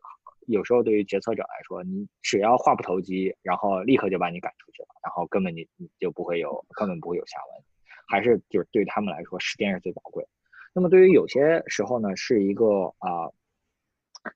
[0.46, 7.64] 有时候对于决策者来说，你只要话不投机，然后立刻就把你赶出去了，然后根本你你就不会有根本不会有下文。
[8.08, 10.26] 还是就是对于他们来说，时间是最宝贵。
[10.72, 13.30] 那么对于有些时候呢，是一个啊。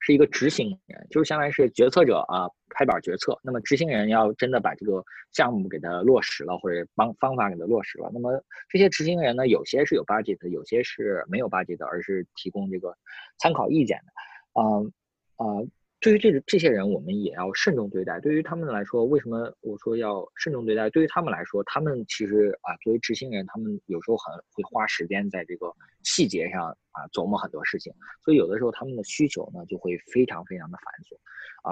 [0.00, 3.38] 是一个执行人，就是相当于是决策者啊，拍板决策。
[3.42, 8.10] 那么执行人要真的把这个项目给它落实了，或者帮方法给它落实了。
[8.12, 12.96] 那么这些执行人呢，有些是有 budget，的有些是没有 budget，的而是提供这个
[13.38, 14.60] 参考意见的。
[14.60, 14.92] 嗯
[15.36, 15.66] 呃。
[16.04, 18.20] 对于这个这些人，我们也要慎重对待。
[18.20, 20.90] 对于他们来说，为什么我说要慎重对待？
[20.90, 27.90] 对于他们来说，他们其实啊，作为执行人，他们有时候很会花时间在这个细节上啊，琢磨很多事情。
[28.22, 31.16] 所以有的时候他们的需求呢，就会非常非常的繁琐。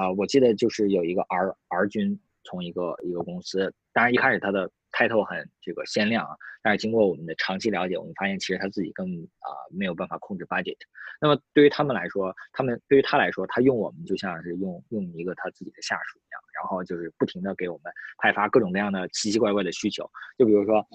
[0.01, 4.71] 啊，我记得就是有一个 R R 君从一个一个公司，当然一开始他的。
[4.93, 10.77] title 很这个鲜亮啊，但是经过我们的长期了解，我们发现其实他自己更啊没有办法控制 budget。
[11.19, 20.07] 那么对于他们来说，他们对于他来说，他用我们就像是用用一个他自己的下属一样，然后就是不停的给我们派发各种各样的奇奇怪怪的需求。
[20.37, 20.87] 就比如说，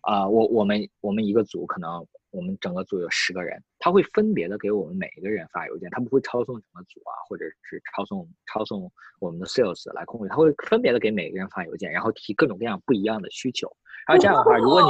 [0.00, 2.04] 啊，我我们我们一个组可能。
[2.38, 13.68] 我们整个组有十个人，他会分别的给我们每一个人发邮件，他不会抄送整个组啊，或者是抄送抄送我们的 sales 来控制，他会分别的给每个人发邮件，然后提各种各样不一样的需求。
[14.06, 14.88] 然后这样的话，如果你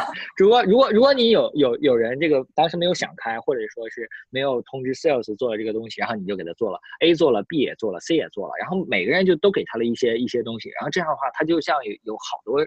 [0.38, 12.66] 如果如果如果你有有有人这个当时没有想开，或者说是没有通知 sales 做了这个东西，然后你就给他做了 A 做了 B 也做了 C 也做了，然后每个人就都给他了一些一些东西，然后这样的话，他就像有有好多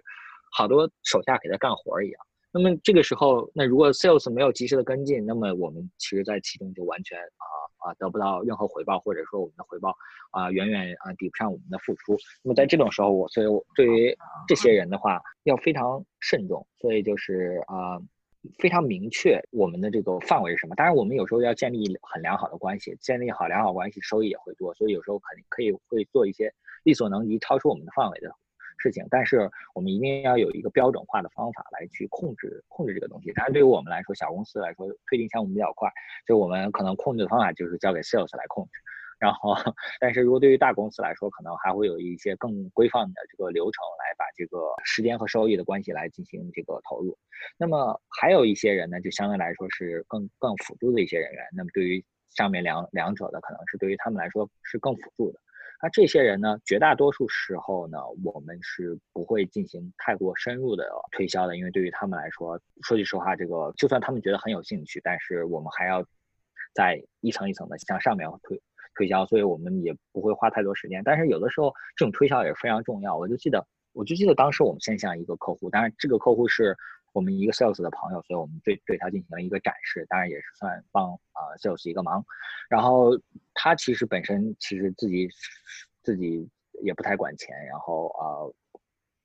[0.51, 2.21] 好多手下给他干活一样。
[2.51, 7.45] 那么这个时候，那如果 sales 没有及时的跟进，那么我们其实在其中就完全啊
[7.77, 9.95] 啊得不到任何回报，或者说我们的回报
[10.31, 12.17] 啊远远啊抵不上我们的付出。
[12.41, 18.01] 那么在这种时候，我所以我对于这些人的话要非常慎重，所以就是啊
[18.57, 20.73] 非常明确我们的这个范围是什么。
[20.75, 24.73] 当然，我们有时候要建立很良好的关系，建立好良好关系，收益也会多。
[24.73, 26.51] 所以有时候肯定可以会做一些
[26.83, 28.31] 力所能及、超出我们的范围的。
[28.79, 33.31] 事情，但是我们一定要有一个标准化的方法来去控制控制这个东西。
[33.33, 35.91] 当然，对于我们来说，小公司来说，推进项目比较快，
[36.25, 38.71] 就我们可能控制的方法就是交给 sales 来控制。
[39.19, 39.53] 然后，
[39.99, 47.17] 但是如果对于大公司来说，可能还会有一些更规范的这个流程来把这个时间和收益的关系来进行这个投入。
[47.57, 51.43] 那么还有一些人呢，就相对来说是更更辅助的一些人员。
[51.51, 55.39] 那么对于上面两两者的，可能是对于他们来说是更辅助的。
[55.81, 56.59] 那这些人呢？
[56.65, 66.03] 绝大多数时候呢，我们是不会进行太过深入的推销的，因为对于他们来说，说句实话，这个就算他们觉得很有兴趣，但是我们还要
[66.73, 68.61] 在一层一层的向上面推
[68.93, 71.01] 推销，所以我们也不会花太多时间。
[71.03, 73.15] 但是有的时候，这种推销也是非常重要。
[73.15, 76.75] 我就记得，我就记得当时我们先向一个客户，当然这个客户是。
[77.13, 82.23] 我们一个 sales 的朋友，所以我们对对他进行了一个展示，当然也是算帮啊 sales 一个忙。
[82.69, 83.11] 然后
[83.53, 85.27] 他其实本身其实自己
[86.03, 86.49] 自己
[86.83, 88.45] 也不太管钱，然后啊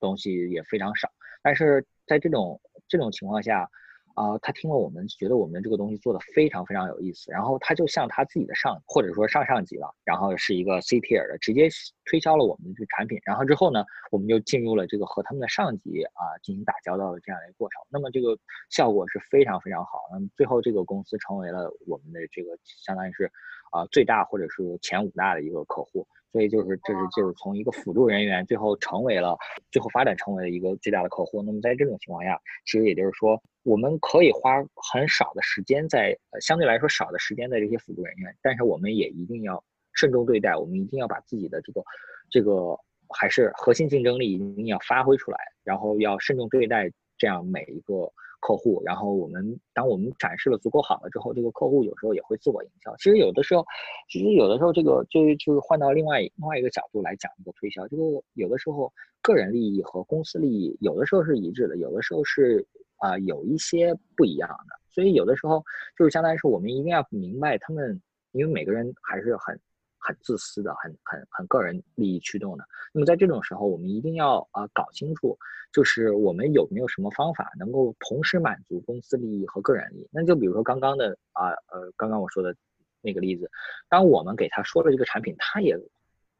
[0.00, 1.10] 东西也非常少。
[1.42, 3.70] 但是在这种这种情况下，
[4.14, 11.68] 啊，他听了我们觉得我们这个东西做的非常非常有意思，然后他就向他自己的上或者说上上级吧，然后是一个 C tier 的，直接
[12.04, 18.38] 推销了我们的这个产品，然后之后呢，我们就进入了这个和他们的上级啊进行打交道的这样一个过程，那么这个
[18.70, 23.24] 效果是非常非常好，那么最后这个公司成为了我们的这个相当于是
[23.72, 26.06] 啊最大或者是前五大的一个客户。
[26.34, 29.38] 所以就是这是就是从一个辅助人员，最后成为了
[29.70, 31.40] 最后发展成为了一个最大的客户。
[31.44, 41.84] 那么在这种情况下，其实也就是说，我们可以花很少的时间在相对来说少的时间在这些辅助人员，但是我们也一定要慎重对待，我们一定要把自己的这个
[42.28, 42.76] 这个
[43.16, 48.12] 还是核心竞争力一定要发挥出来，然后要慎重对待这样每一个。
[48.44, 52.94] 客户，然后我们当我们展示了足够好了之后，这个客户有时候也会自我营销。
[52.96, 53.64] 其实有的时候，
[54.10, 58.02] 其实有的时候这个就就是换到另外另外一个角度来讲一个推销，这个
[58.34, 62.62] 有的时候个人利益和公司利益有的时候是一致的，有的时候是
[62.98, 64.78] 啊有一些不一样的。
[64.90, 65.64] 所以有的时候
[65.96, 67.98] 就是相当于是我们一定要明白他们，
[68.32, 69.58] 因为每个人还是很。
[70.04, 72.64] 很自私的，很很很个人利益驱动的。
[72.92, 75.36] 那么在这种时候，我们一定要啊搞清楚，
[75.72, 80.08] 就是我们有没有什么方法能够同时满足公司利益和个人利益。
[80.12, 82.54] 那就比如说刚刚的啊呃刚刚我说的
[83.00, 83.50] 那个例子，
[83.88, 85.74] 当我们给他说了这个产品，他也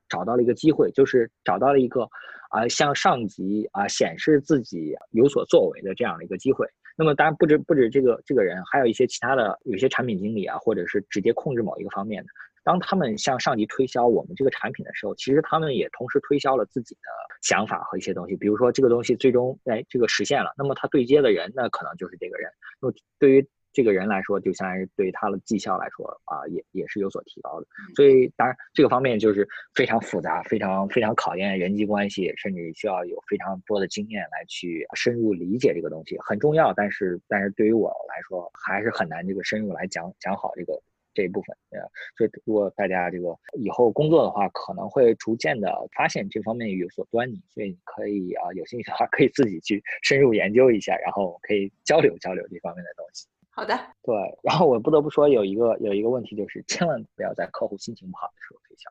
[0.09, 2.09] 找到了一个机会，就是找到了一个
[2.51, 6.69] 啊向上级啊显示自己有所作为的这样的一个机会。
[6.97, 12.29] 那么当然不止不止这个这个人，还有一些其他的有些产品经理啊，或者是直接控制某一个方面的。
[12.65, 17.01] 当他们向上级推销我们这个产品的时候，其实他们也同时推销了自己的
[17.43, 18.35] 想法和一些东西。
[18.37, 22.51] 比如说，这个东西最终哎这个实现了，那么他对接的人那可能就是这个人。
[22.81, 27.67] 那么对于这个人来说，就相当于对他的绩效来说啊，也也是有所提高的。
[27.97, 36.73] 所以当然这个方面就是非常复杂，非常非常考验人际关系，甚至需要有非常多的经验来去深入理解这个东西，很重要。
[36.73, 40.81] 但是但是对于我来说，还是很难这个深入来讲讲好这个。
[41.15, 41.81] 这一部分，呃，
[42.17, 53.27] 所以如果大家这个以后工作的话，可能会逐渐的发现这方面有所端倪，所以你可以啊，有兴趣的话可以自己去 深入研究一下，然后可以交流交流这方面的东西。
[53.51, 58.91] 好的，对，然后我不得不说有一个有一个问题就是，千万不要在客户心情不好的时候推销。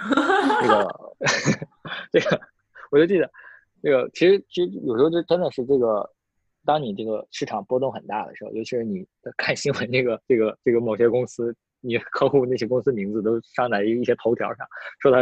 [0.62, 1.16] 这个
[2.12, 2.40] 这个，
[2.90, 3.30] 我就记得，
[3.82, 6.10] 这个其实其实有时候就真的是这个。
[6.64, 14.66] 当你这个市场波动很大的时候，尤其是你看新闻，这个这个这个某些公司，你客户那些公司名字都上在一一些头条上，
[15.00, 15.18] 说他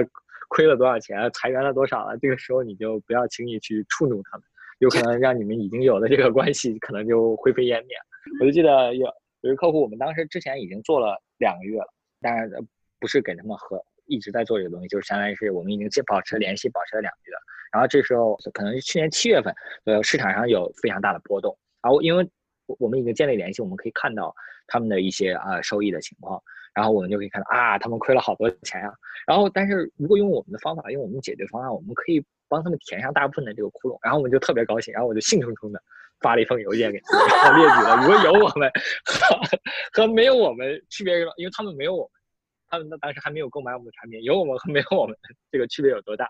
[0.49, 4.45] 亏了多少钱，裁员了多少了，这个时候你就不要轻易去触怒他们，
[4.79, 7.97] 有可能让你们已经有的这个关系可能就灰飞烟灭。
[8.41, 9.07] 我就记得有
[9.43, 11.87] 有一个客户，我们当时之前已经做了两个月了，
[12.21, 12.61] 但是
[12.99, 17.37] 不是给他们喝，一直在做这个东西，就是相当于是我们已经保持联系，保持了两个月。
[17.71, 21.57] 然后这时候可能是去年七月份，呃，市场上有非常大的波动。
[21.83, 22.29] 然后因为
[22.67, 24.35] 我们已经建立联系，我们可以看到
[24.67, 26.43] 他们的一些啊收益的情况。
[26.75, 28.93] 然后我们就可以看到啊，他们亏了好多钱啊。
[29.27, 33.99] 然后但是如果用我们的方法，用我们解决方案，我们可以帮他们填上大部分的这个窟窿。
[34.03, 35.83] 然后我们就特别高兴，然后我就兴冲冲的
[36.21, 38.71] 发了一封邮件给他们，然后列举了如果有我们
[39.05, 39.37] 和
[39.93, 42.18] 和没有我们区别，因为他们没有我们，
[42.69, 45.17] 他们当时还没有购买我们的产品，有我们和没有我们
[45.51, 46.29] 这个区别有多大。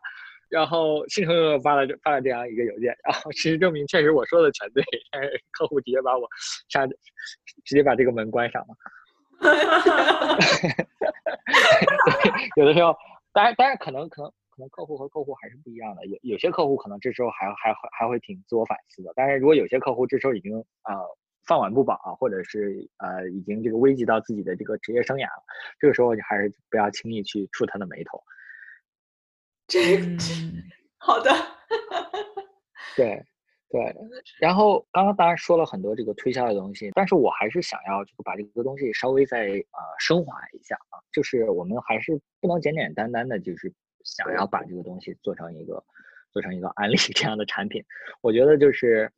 [0.48, 6.26] 然后兴冲冲发了发了这样一个邮件，然后事实证明确实我说的全对，但是客户直接把我
[6.70, 8.68] 杀，直接把这个门关上了。
[12.56, 12.96] 有的时候，
[13.30, 20.94] 当然当然可能可能可能客户和客户还是不一样的，有有些客户可能这时候还还还会挺自我反思的，但是如果有些客户这时候已经啊
[21.48, 25.42] 饭碗不保啊，或者是呃已经这个危及到自己的这个职业生涯了，
[25.80, 28.22] 这个时候你还是不要轻易去触他的眉头。
[29.66, 29.98] 这
[30.98, 31.30] 好的，
[32.96, 33.24] 对
[33.70, 33.94] 对，
[34.40, 43.72] 然后刚刚当然说了很多这个推销的东西，但是我还是想要这个把这个东西稍微再呃升华一下啊，就是我们还是不能简简单单的，就是
[44.04, 45.84] 想要把这个东西做成一个
[46.32, 47.84] 做成一个安利这样的产品。
[48.22, 49.12] 我觉得就是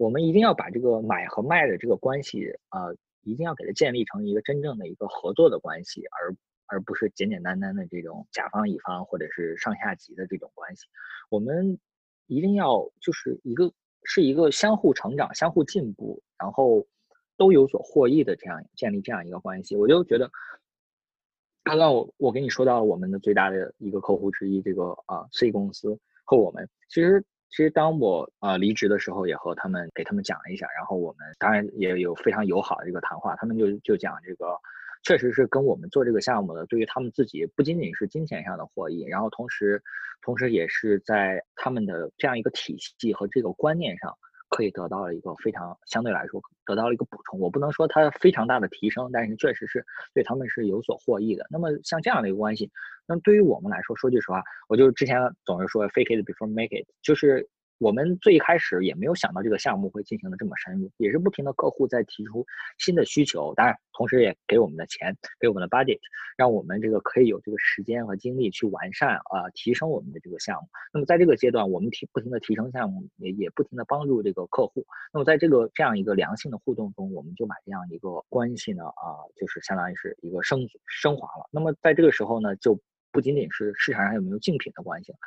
[0.00, 2.88] 我们一定要把这个买和卖的这个关系啊，
[3.22, 6.34] 一定要给它建立成一个真正的一个合作的关系，而。
[6.72, 10.86] 而不是简简单单的这种甲方乙方或者是上下级的这种关系，
[11.28, 11.76] 我们
[12.28, 13.72] 一定要就是一个
[14.04, 16.86] 是一个相互成长、相互进步，然后
[17.36, 19.74] 都有所获益的这样建立这样一个关系。
[19.74, 20.30] 我就觉得，
[21.64, 34.56] 刚刚我我跟你说到我们的最大的一个客户之一，这个啊 C 公司和我们，其实其实当我呃离职的时候，也和他们给他们讲了一下，然后我们当然也有非常友好的这个谈话，他们就就讲这个。
[35.02, 39.82] 确实是跟我们做这个项目的，对于他们自己不仅仅是金钱上的获益，然后同时，
[40.20, 44.18] 同时也是在他们的这样一个体系和这个观念上，
[44.50, 47.40] 可以得到了一个非常相对来说得到了一个补充。
[47.40, 49.82] 我不能说它非常大的提升，但是确实是
[50.12, 51.46] 对他们是有所获益的。
[51.48, 52.70] 那么像这样的一个关系，
[53.06, 57.48] 那对于我们来说，说句实话，我就之前总是说 fake it before make it，就是。
[57.80, 62.44] 我们最开始也没有想到这个项目会进行的这么深入，也是不停的客户在提出
[62.76, 65.98] 新的需求，当然同时也给我们的钱，给我们的 budget，
[66.36, 70.68] 让我们这个可以有这个时间和精力去完善啊，提升我们的这个项目。
[70.92, 74.84] 那么在这个阶段，我们提不停的提升项目，也也不停的帮助这个客户。
[75.10, 81.48] 那么在这个这样一个良性的互动中，我们就把这样一个关系呢，啊，就是相当于是一个升升华了。
[81.50, 82.78] 那么在这个时候呢，就
[83.10, 85.18] 不仅仅是市场上有没有竞品的关系了。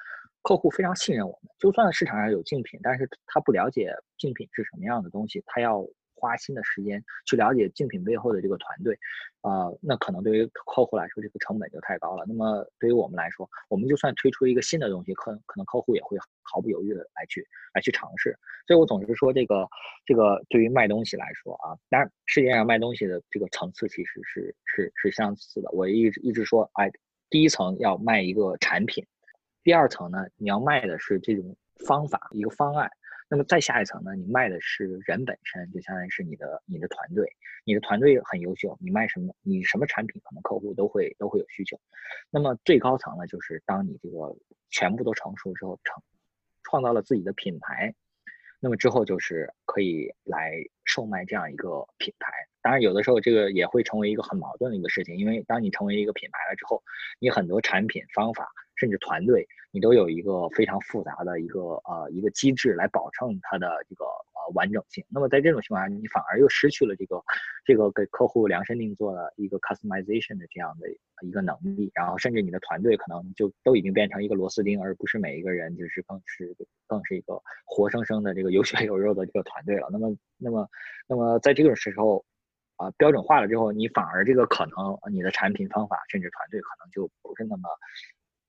[0.44, 5.84] 客户非常信任我们，就算市场上有竞品，但是他不了解竞品是什么样的东西，他要
[6.14, 8.94] 花新的时间去了解竞品背后的这个团队，
[9.42, 12.26] 啊，那可能对于客户来说，这个成本就太高了。
[12.28, 18.38] 那么对于我们来说，我们就算推出一个新的东西，可可能客户也会毫不犹豫的来去来去尝试。
[18.68, 19.68] 所以我总是说，这个
[20.06, 25.70] 这个对于卖东西来说啊，当然世界上卖东西的这个层次其实是是是相似的。
[25.72, 26.92] 我一直一直说，哎，
[27.30, 29.06] 第一层要卖一个产品。
[29.64, 31.56] 第二层呢，你要卖的是这种
[31.86, 32.92] 方法一个方案，
[33.30, 37.26] 那么再下一层呢，你卖的是人本身，就相当于是你的你的团队，
[37.64, 41.80] 你的团队很优秀，你卖什么你什么产品，可能客户都会都会有需求。
[42.30, 44.36] 那么最高层呢，就是当你这个
[44.70, 46.04] 全部都成熟之后，成
[46.64, 47.96] 创造了自己的品牌，
[48.60, 50.52] 那么之后就是可以来
[50.84, 52.34] 售卖这样一个品牌。
[52.62, 56.84] 当然，有的时候这个也会成为一个很矛盾的一个事情，因为当你成为一个品牌了之后，
[57.20, 58.52] 你很多产品方法。
[58.76, 65.04] 甚至团队，你都有一个非常复杂的一个呃一个机制来保证它的这个呃完整性。
[65.10, 67.24] 那么在这种情况下，你反而又失去了这个
[67.66, 70.88] 这个给客户量身定做的一个 customization 的这样的
[71.26, 71.92] 一个能力。
[71.94, 76.56] 然后甚至你的团队可能就都已经变成一个螺丝钉，而不是每一个人就是更是
[76.88, 79.88] 更是一个活生生的这个有血有肉的这个团队了。
[79.92, 80.68] 那么那么
[81.08, 82.26] 那么在这种时候
[82.78, 87.70] 啊标准化了之后，你反而这个可能你的产品方法甚至团队可能就不是那么。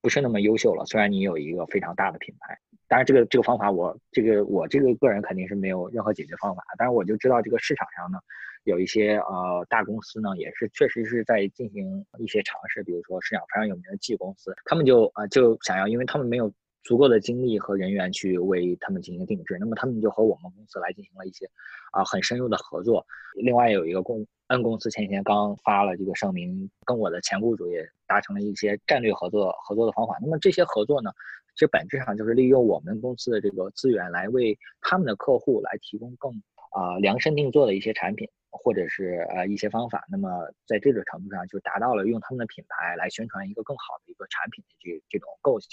[0.04, 0.84] 不是那么优秀了。
[0.84, 2.54] 虽然你有一个非常大的品牌，
[2.88, 6.62] 当然这个这个方法我这个我这个个人肯定是没有任何解决方法。
[6.76, 8.18] 但是我就知道这个市场上呢，
[8.64, 12.82] 有一些呃大公司呢，也是确实是在进行一些尝试。
[12.82, 16.52] 比如说市场非常有名的 G 公司，他们就呃就想要，因为他们没有
[16.84, 21.50] 足够的精力和人员去为他们进行定制，那么他们就和我们公司来进行了一些
[21.90, 23.04] 啊很深入的合作。
[23.34, 24.24] 另外有一个公。
[24.48, 30.18] N 公司前几天刚发了这个声明，跟我的前雇主也达成了一些战略合作合作的方法。
[30.20, 31.10] 那么这些合作呢，
[31.54, 36.30] 其实本质上就是利用我们公司的这个资源来为他们的客户来提供更
[36.72, 40.04] 啊量身定做的一些产品，或者是呃一些方法。
[40.10, 40.28] 那么
[40.66, 45.70] 在这个程度上，就达到了用他们的品牌来宣传一个更好的一个产品的这这种构想。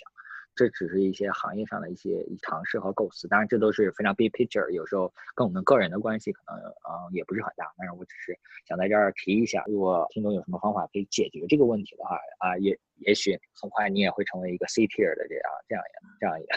[0.55, 8.37] 这只是一些行业上的一些尝试和构思，当然这都是非常 big picture，有时候跟我们个人的关系可能嗯也不是很大，但是我只是
[8.67, 16.55] 想在这儿提一下，如果听众有什么方法可以解决这个问题的话啊，也也许很快你也会成为一个 C tier 的这样这样一这样一个。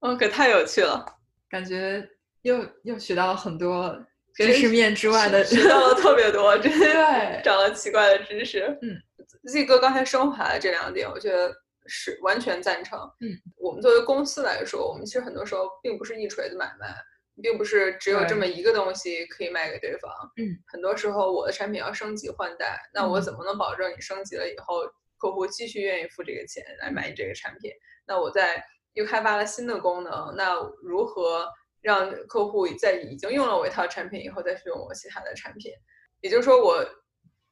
[0.00, 1.04] 嗯， 可太有趣了，
[1.48, 2.08] 感觉
[2.42, 4.04] 又又学到了很多
[4.34, 9.00] 知识面之外的，学到了特别多，真 的长了奇怪的知识，嗯。
[9.48, 11.50] Z 哥刚才升华的这两点，我觉得
[11.86, 12.98] 是完全赞成。
[13.20, 16.94] 嗯，我们作为公司来说，我们其实很多时候并不是一锤子买卖，
[17.42, 20.12] 并不是只有这么一个东西可以卖给对方。
[20.36, 24.82] 嗯，很多时候我的产品要升级换代，那我怎么能保证你升级了以后，
[25.18, 27.72] 客户继续愿意付这个钱来买你这个产品？
[28.06, 28.62] 那我在
[28.92, 31.48] 又开发了新的功能，那如何
[31.80, 35.72] 让客户在已经用了我一套产品以后再去用我其他的产品？
[36.20, 36.84] 也就是说我。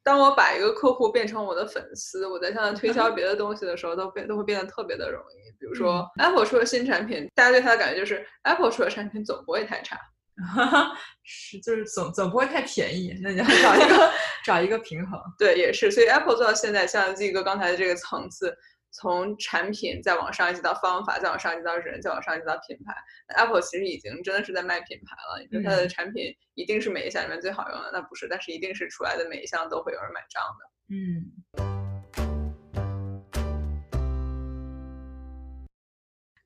[0.03, 5.51] 当我把一个客户变成我的粉丝，我在向他推销 别的东西的时候，都变都会变得特别的容易。
[5.59, 9.99] 比如说，Apple 出了新产品，大家对它的感觉就是 Apple 出的产品总不会太差，
[11.25, 13.19] 是就是总总不会太便宜。
[13.23, 14.11] 那你要找一个
[14.45, 15.21] 找一个平衡。
[15.39, 15.91] 对，也是。
[15.91, 18.57] 所以 Apple 做到现在，像 Z 哥刚才的这个层次。
[18.91, 22.95] 从产品再往上一级到方法，再往上一级到人，再往上一级到品牌。
[23.37, 25.39] Apple 其实已经真的是在卖品牌了。
[25.41, 27.91] 你说它的产品一定是每一项里面最好用的？
[27.93, 30.65] 那不是，但是一定是出来的每一项都会有人买账的。
[30.89, 31.23] 嗯。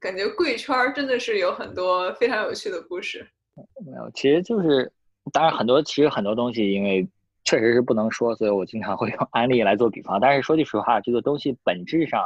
[0.01, 3.25] 感觉贵圈真的是有很多非常有趣的故事。
[3.87, 4.93] 没有，其实就是，
[5.33, 7.09] 当然很多，其实很多东西因为。
[7.45, 10.19] 确实是不能说，所以我经常会 用安利来做比方。
[10.21, 12.23] 但是说句实话，这个东西本质上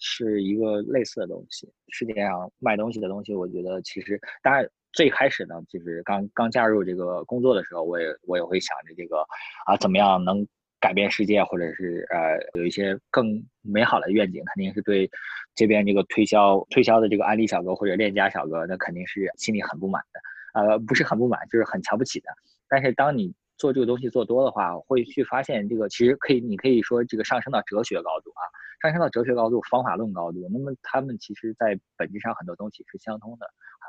[0.00, 1.70] 是一个类似的东西。
[1.88, 9.18] 世界上卖东西的东西，我觉得其实，当然最开始呢，就是刚刚加入这个工作的时候，我也我也会想着这个
[9.66, 10.46] 啊，怎么样能
[10.80, 15.10] 改变世界，或者是呃有一些更美好的愿景，肯定是对
[15.54, 20.20] 这边这个推销推销的这个安利小哥或者链家小哥，那肯定是心里很不满的。
[20.54, 22.28] 呃，不是很不满，就是很瞧不起的。
[22.68, 28.42] 但是当你做这个东西做多的话，会去发现这个其实可以，你可以说这个上升到哲学高度啊，
[28.80, 30.48] 上升到哲学高度、方法论高度。
[30.52, 33.46] 那么他们其实在本质上很多东西是相通的，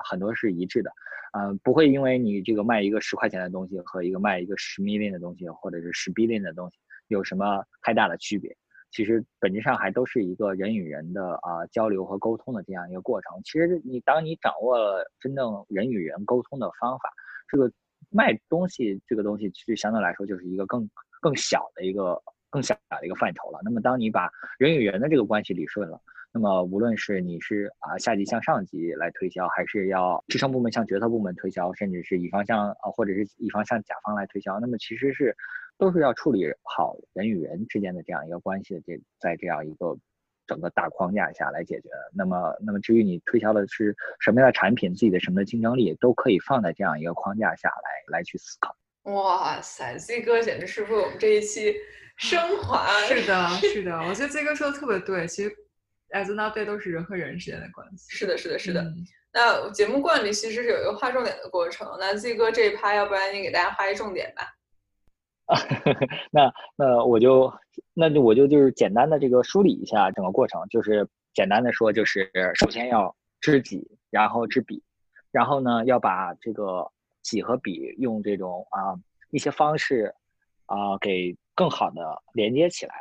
[0.10, 0.92] 很多是一致的。
[1.34, 8.56] 呃，不会因为你这个卖一个十块钱的东西和一个卖一个十 million 的东西，或者是十 billion 的东西有什么太大的区别。
[8.90, 13.40] 其实本质上还都是一个人与人的啊交流和沟通的这样一个过程。
[13.46, 17.12] 其实你当你掌握了真正人与人沟通的方法，
[17.48, 17.72] 这个。
[18.10, 20.90] 卖东西这个东西，其实相对来说就是一个更
[21.22, 23.60] 更小的一个更小的一个范畴了。
[23.64, 26.02] 那么，当你把人与人的这个关系理顺了，
[26.32, 35.36] 那么无论是你是啊下级向上级来推销，还是要支撑部门向决策部门推销，甚至是乙方向啊或者是乙方向甲方来推销，那么其实是
[35.78, 38.82] 都是要处理好人与人之间的这样一个关系的。
[38.82, 39.98] 这在这样一个。
[40.50, 41.90] 整个大框架下来解决。
[42.12, 48.76] 那么，那么至于你推销的是什么样的产品，自己的什么的竞争力，都可以放在这样一个框架下来来去思考。
[49.04, 51.76] 哇塞，Z 哥简直是为我们这一期
[52.18, 52.88] 升华。
[53.08, 55.28] 是的， 是的，我觉得 Z 哥说的特别对。
[55.28, 55.56] 其实
[56.10, 58.08] ，as now day 都是人和人之间的关系。
[58.10, 58.84] 是的，是的，是的。
[59.32, 61.88] 那节目惯例其实是有一个划重点的过程。
[62.00, 64.44] 那 Z 哥这一趴，要不然你给大家划一重点吧。
[65.52, 65.58] 啊，
[66.30, 67.52] 那那我就
[67.96, 74.84] 那就我就就是简单的这个梳理一下整个过程，就是简单的说，就是首先要知己，然后知彼，
[75.32, 76.88] 然后呢要把这个
[77.24, 78.94] 己和彼用这种啊
[79.32, 80.14] 一些方式
[80.68, 82.94] 啊给更好的连接起来，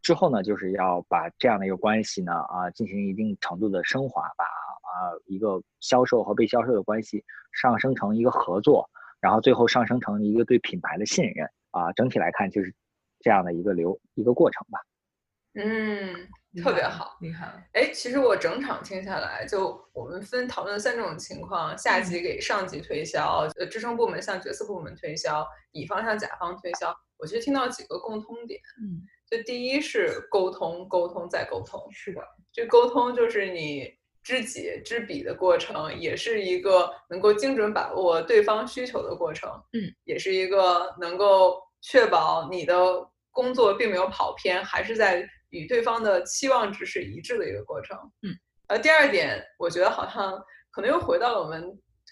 [0.00, 8.88] 之后呢就是要把这样的一个关系呢啊进行一定程度的升华，把啊一个销售和被销售的关系上升成一个合作，
[9.20, 11.50] 然后最后上升成一个对品牌的信任。
[11.76, 12.74] 啊，整体来看就是
[13.20, 14.80] 这样的一个流一个过程吧。
[15.58, 16.28] 嗯，
[16.62, 17.62] 特别好，厉害了。
[17.72, 26.94] 哎，其实我整场听下来，就我们分讨论三种情况：下级给上级推销，呃，支撑部门向决策部门推销，乙方向甲方推销。
[27.18, 28.60] 我其实听到几个共通点。
[28.82, 29.00] 嗯，
[29.30, 31.80] 就第一是沟通，沟通再沟通。
[31.90, 32.20] 是的，
[32.52, 33.90] 这沟通就是你
[34.22, 39.50] 知己知彼的过程，也是一个能够精准把握对方需求的过程。
[39.72, 41.65] 嗯，也是一个能够。
[41.88, 42.74] 确保你的
[43.30, 47.96] 工作并没有跑偏，还是在与对方的期望值是一致的一个过程。
[48.22, 48.34] 嗯，
[48.66, 50.36] 呃，第二点，我觉得好像
[50.72, 51.64] 可能又回到了我们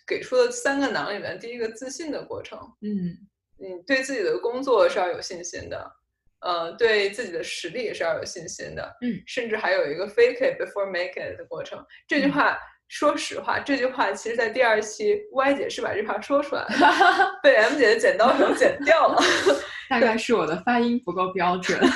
[0.06, 2.56] 给出的三个囊里面，第一个自信的过程。
[2.82, 3.18] 嗯，
[3.58, 5.90] 你对自己的工作是要有信心的，
[6.38, 8.96] 呃，对自己的实力也是要有信心的。
[9.02, 11.84] 嗯，甚至还有一个 fake it before make it 的过程。
[12.06, 12.56] 这句话。
[12.94, 16.68] 说实话，这句话其实，在第二期 Y 姐是把这话说出来了，
[17.42, 19.20] 被 M 姐的剪刀手剪掉了。
[19.90, 21.76] 大概是我的发音不够标准。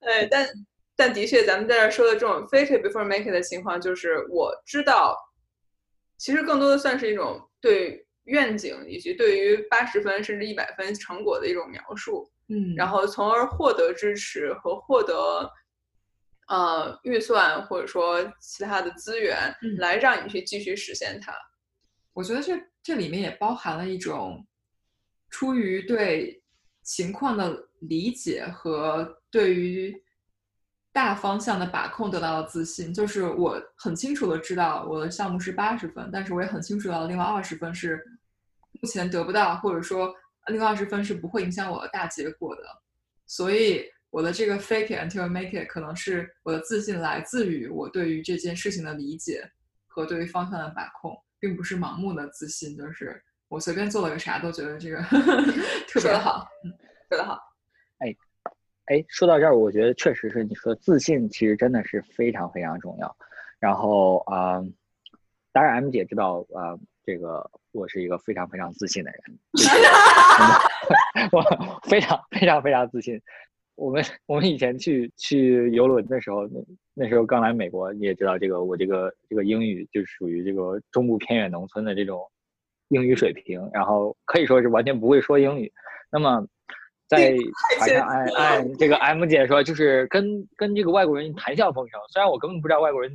[0.00, 0.48] 哎，但
[0.96, 5.14] 但的确，咱们在这说的这种 fake it before make it 的情况，就是我知道，
[6.16, 12.26] 其实更多的算是一种对愿景以及对于八十分甚至一百分成果的一种描述。
[12.48, 15.52] 嗯，然后从而获得支持和获得。
[16.46, 21.34] 呃，预算或者说其他的资源来让你去继续实现它。
[22.12, 24.46] 我觉得这这里面也包含了一种
[25.30, 26.42] 出于对
[26.82, 29.94] 情况的理解和对于
[30.92, 32.92] 大方向的把控得到的自信。
[32.92, 38.04] 就是我很清楚的知道我的项目是八十分，但是我也很清楚到另外二十分是
[38.82, 40.14] 目前得不到，或者说
[40.48, 42.62] 另外二十分是不会影响我的大结果的。
[43.26, 43.82] 所以。
[44.14, 49.42] 我的这个 fake it until make it 可能是我的自信来自于我对于这件事情的理解
[49.88, 55.02] 和对于方向的把控，并不是盲目的自信，就是我随便做了个啥都觉得这个
[55.90, 56.70] 特别好，嗯，
[57.08, 57.40] 说得好。
[57.98, 58.14] 哎，
[58.86, 63.16] 哎，说到这儿，我觉得确实是你说自信，其实真的是非常非常重要。
[63.58, 64.62] 然后啊，
[65.50, 69.38] 当然 M 姐知道啊，这个我是一个非常非常自信的人，
[71.32, 71.42] 我
[71.82, 73.20] 非常非常非常自信。
[73.76, 76.60] 我们 我们以前去去游轮的时候，那
[76.94, 82.20] 那时候刚来美国，你也知道这个我这个这个英语就属于这个中部偏远农村的这种
[82.88, 85.72] 英语水平，然后可以说是完全不会说英语。
[86.10, 86.46] 那么
[87.08, 87.36] 在
[87.78, 92.00] 船上按按这个 M 姐说，就是跟跟这个外国人谈笑风生。
[92.12, 93.12] 虽然我根本不知道外国人，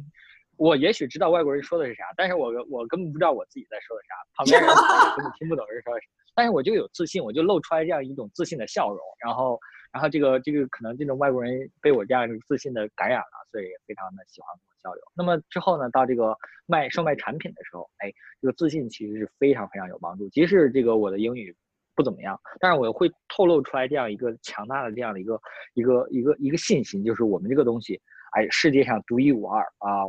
[0.58, 4.70] 我也许知道外国人说的是啥，但是我我根本不知道我自己在说的啥，旁边人
[5.16, 6.06] 根本听不懂人说的啥。
[6.36, 9.58] 但是我就有自信，我就露出来这样一种自信的笑容，然后。
[9.92, 15.04] 然后这个这个可能这种外国人被我这样一个自信的感染了，所以非常的喜欢跟我交流。
[15.16, 18.12] 那么之后呢，到这个卖售卖产品的时候，哎，
[18.42, 20.30] 这个自信其实是非常非常有帮助。
[20.30, 21.56] 即使这个我的英语
[21.96, 25.42] 不怎么样，但是我会透露出来这样一个强大的这样的一个
[25.74, 28.00] 一个一个一个信心，就是我们这个东西，
[28.32, 30.06] 哎，世界上独一无二啊！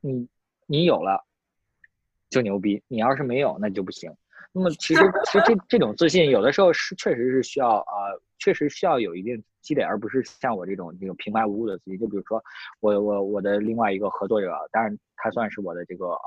[0.00, 0.28] 你
[0.66, 1.24] 你有了
[2.30, 4.14] 就牛逼，你要是没有那就不行。
[4.52, 7.94] 那么其实其实这这种自信有的时候是确实是需要啊，
[8.38, 11.98] 确实需要有一定积累，而不是像我这种这种平白无故的自信。
[11.98, 12.42] 就比如说
[12.80, 16.20] 我我我的另外一个合作者，当然他算是我的这个呃。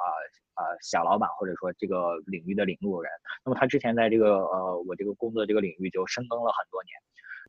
[0.60, 3.10] 呃，小老板或者说这个领域的领路人，
[3.46, 6.92] 那么他之前在这个呃我这个工作这个领域就深耕了很多年。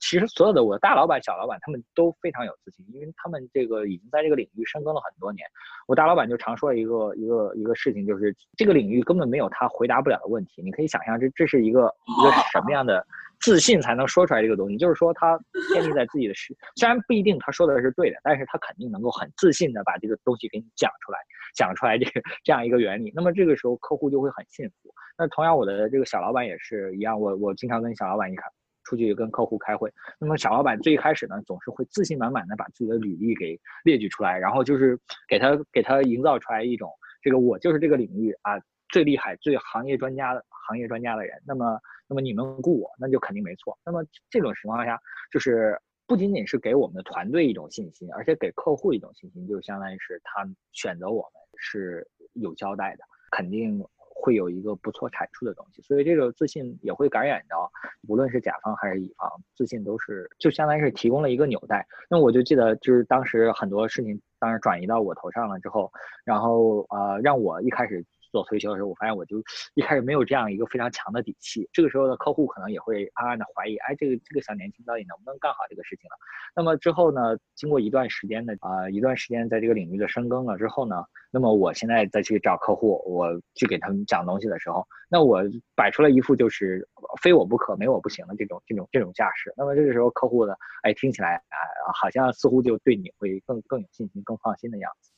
[0.00, 5.46] 其实所有的我的大老板、小老板，他们都非常有自信，因为他们这个已经在这个领域深耕了很多年。
[5.86, 10.62] 我大老板就常说一个一个一个事情，就是这个领域根本没有他回答不了的问题。
[10.62, 13.06] 你可以想象，这这是一个一个什么样的
[13.40, 14.76] 自信才能说出来这个东西？
[14.78, 15.38] 就是说他
[15.74, 21.18] 建立在自己的实，虽然不一定他说的是对的，但是他肯定能够很自信的把这个东西给你讲出来，
[21.54, 23.12] 讲出来这个这样一个原理。
[23.14, 24.94] 那么这个时候客户就会很信服。
[25.18, 28.50] 那同样我的这个小老板也是一样，我我经常跟小老板一看。
[28.84, 36.90] 出去跟客户开会，那么小老板最开始呢，总是会自信满满的把自己的履历给列举出来，然后就是给他给他营造出来一种
[37.22, 38.58] 这个我就是这个领域啊
[38.88, 41.40] 最厉害、最行业专家的行业专家的人。
[41.46, 41.78] 那么
[42.08, 43.78] 那么你们雇我，那就肯定没错。
[43.84, 44.98] 那么这种情况下，
[45.30, 53.84] 就是不仅仅是给我们的团队一种信心，而且给客户一种信心，就相当于是他选择我们是有交代的，肯定。
[54.20, 57.70] 会有一个不错产出的东西，所以这个自信也会感染到，
[58.06, 61.86] 无论是甲方还是乙方，自信都是就相当于是提供了一个纽带。
[62.08, 65.90] 那我就记得，就是当时很多事情当时转移到我头上了之后，
[66.24, 68.04] 然后呃，让我一开始。
[68.30, 69.42] 做推销的时候，我发现我就
[69.74, 71.68] 一开始没有这样一个非常强的底气。
[71.72, 76.16] 这个时候的客户可能也会暗暗的怀疑，哎，这个这个小年轻到底能不能干好这个事情了？
[76.54, 85.42] 那么之后呢，经过一段时间的啊一段时间在这个领域的深耕了之后呢，那么我现在再去找客户，我去给他们讲东西的时候，那我
[85.74, 86.86] 摆出了一副就是
[87.22, 89.52] 非我不可、没我不行的这种这种这种架势。
[89.56, 91.56] 那么这个时候客户呢，哎，听起来啊
[91.94, 95.09] 好像似乎就对你会更更有信心、更放心的样子。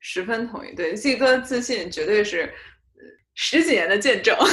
[0.00, 2.52] 十分同意，对 Z 哥自信绝对是
[3.34, 4.36] 十几年的见证。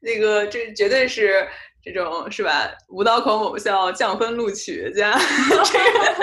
[0.00, 1.46] 那个这绝对是
[1.82, 2.70] 这种是吧？
[2.88, 6.16] 五道口某校降分录取加 这个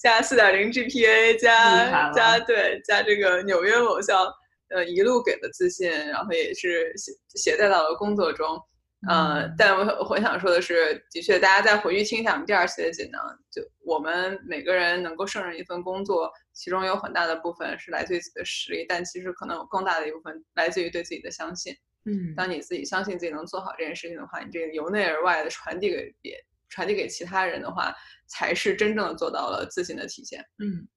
[0.00, 4.32] 加四点零 GPA 加加对加这个纽约某校
[4.70, 8.58] 呃一路给的自信，然后也是携携带到了工作中。
[9.06, 21.72] 呃，但我我想说的是，的确，大家再回去听一下我们第二期的锦囊，就我们每个人能够胜任一份工作，其中有很大的部分是来自于自己的实力，但其实可能有更大的一部分来自于对自己的相信。
[22.06, 26.34] 嗯，当你自己相信自己能做好这件事情的话，你这个由内而外的传递给别
[26.68, 27.94] 传递给其他人的话，
[28.26, 30.44] 才是真正的做到了自信的体现。
[30.58, 30.88] 嗯，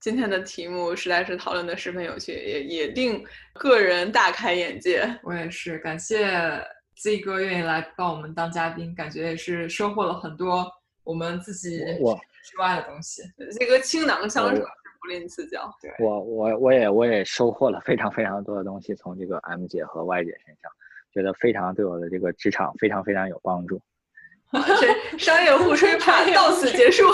[0.00, 3.22] 今天的题目实在是讨论的十分有趣，也也令
[3.54, 5.06] 个人大开眼界。
[5.22, 6.64] 我也是，感谢。
[6.96, 10.70] Z 哥愿意来帮我们当嘉宾，感觉也是收获了很多
[11.04, 13.22] 我们自己之外的东西。
[13.50, 14.62] Z 哥倾囊相授，
[15.00, 15.72] 不吝赐教。
[15.80, 20.70] 对，我我我也我也收获了非常非常多的东西，从这个 M 姐和 Y 姐身上，
[21.12, 23.80] 觉得非常对我的这个职场非常非常有帮助。
[24.52, 27.04] 这商业互吹 派到此结束。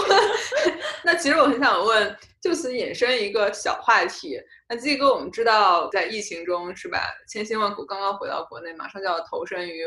[1.05, 4.41] 那其实我很想问，就此引申一个小话题。
[4.69, 9.85] 那 Z 哥，我们知道在疫情中是吧，千辛万苦刚刚回到国内，马上就要投身于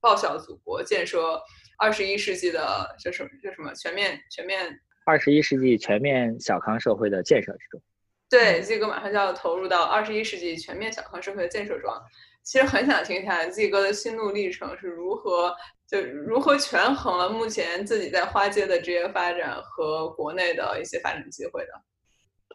[0.00, 1.40] 报效祖国、建设
[1.78, 7.80] 二十一世纪的叫什么叫什么全面全面二十一世纪全面小康社会的建设之中。
[8.28, 11.90] 对，Z 哥马上就要投入到二十一世纪全面小康社会的建设中。
[12.42, 15.54] 其实很想听一下 Z 哥的心路历程是如何。
[15.86, 21.68] 就如何权衡了目前自己在花街的职业发展和国内的一些发展机会的？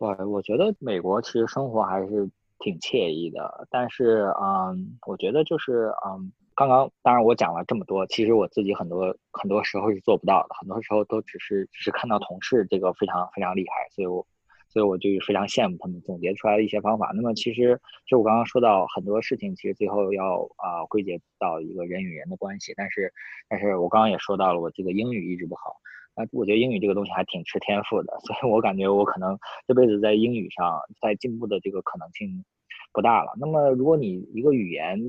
[0.02, 2.28] 对，我觉得美国其实生活还是
[2.58, 14.26] 挺惬意的，但是，嗯，我觉得就是，嗯，刚刚当然我讲了这么多，其实我自己很多很多时候是做不到的，很多时候都只是只是看到同事这个非常非常厉害，所以我。
[14.74, 17.12] 所以我就非常羡慕他们总结出来的一些方法。
[17.14, 17.78] 那么其实
[18.08, 22.74] 就我刚刚说到很多事情，其实最后要啊归结到一个人与人的关系。
[22.78, 23.12] 但是，
[23.49, 25.76] 但是我刚刚也说到了，我这个英语一直不好。
[26.16, 29.38] 啊，我觉得英语这个东西还挺吃天赋的，所以我感觉我可能
[29.68, 32.43] 这辈子在英语上在进步的这个可能性
[32.91, 33.34] 不大了。
[33.39, 34.99] 那么如果你一个语言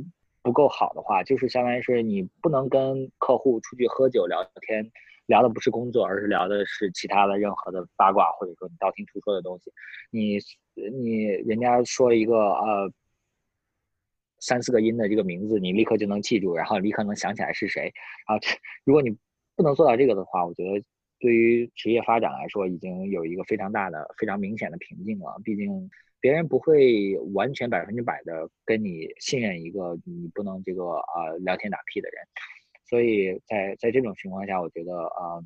[0.43, 4.91] 不够好的话，就是相当于是你不能跟客户出去喝酒聊天。
[5.27, 9.71] 聊的不是工作，而是聊的是其他的任何的八卦，或者说你道听途说的东西。
[10.11, 10.37] 你
[11.01, 12.93] 你人家说一个呃
[14.41, 17.93] 三四个音的这个名字，你立刻就能记住，然后立刻能想起来是谁。
[18.27, 18.35] 啊，
[18.85, 19.17] 如果你
[19.63, 20.85] 不能做到这个的话，我觉得
[21.21, 25.41] 对于职业发展来说，已经有一个非常大的、非常明显的瓶颈了。
[25.45, 25.89] 毕竟
[26.19, 32.27] 别人不会完全百分之百的跟你信任一个你不能这个呃聊天打屁的人，
[32.87, 35.45] 所以在在这种情况下，我觉得呃，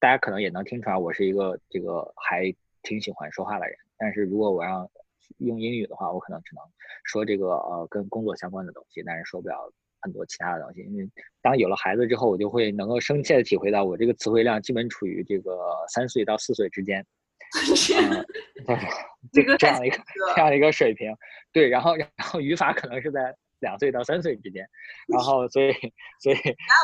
[0.00, 2.50] 大家可能也能听出来，我是一个这个还
[2.82, 3.76] 挺喜欢说话的人。
[3.98, 4.88] 但是如果我让
[5.36, 6.64] 用英语的话，我可能只能
[7.04, 9.70] 说这个呃跟工作相关的东西，但是说不了。
[10.08, 11.06] 很多其他的东西，因为
[11.42, 17.04] 当有了孩子之后，我就会能够深切的体会到，我这个词汇量基本处于这个三岁到四岁之间，
[19.32, 19.98] 这个这样的一个
[20.34, 21.14] 这样的一个水平。
[21.52, 24.66] 对，然后然后语法可能是在两岁到三岁之间，
[25.08, 25.72] 然后所以
[26.20, 26.36] 所以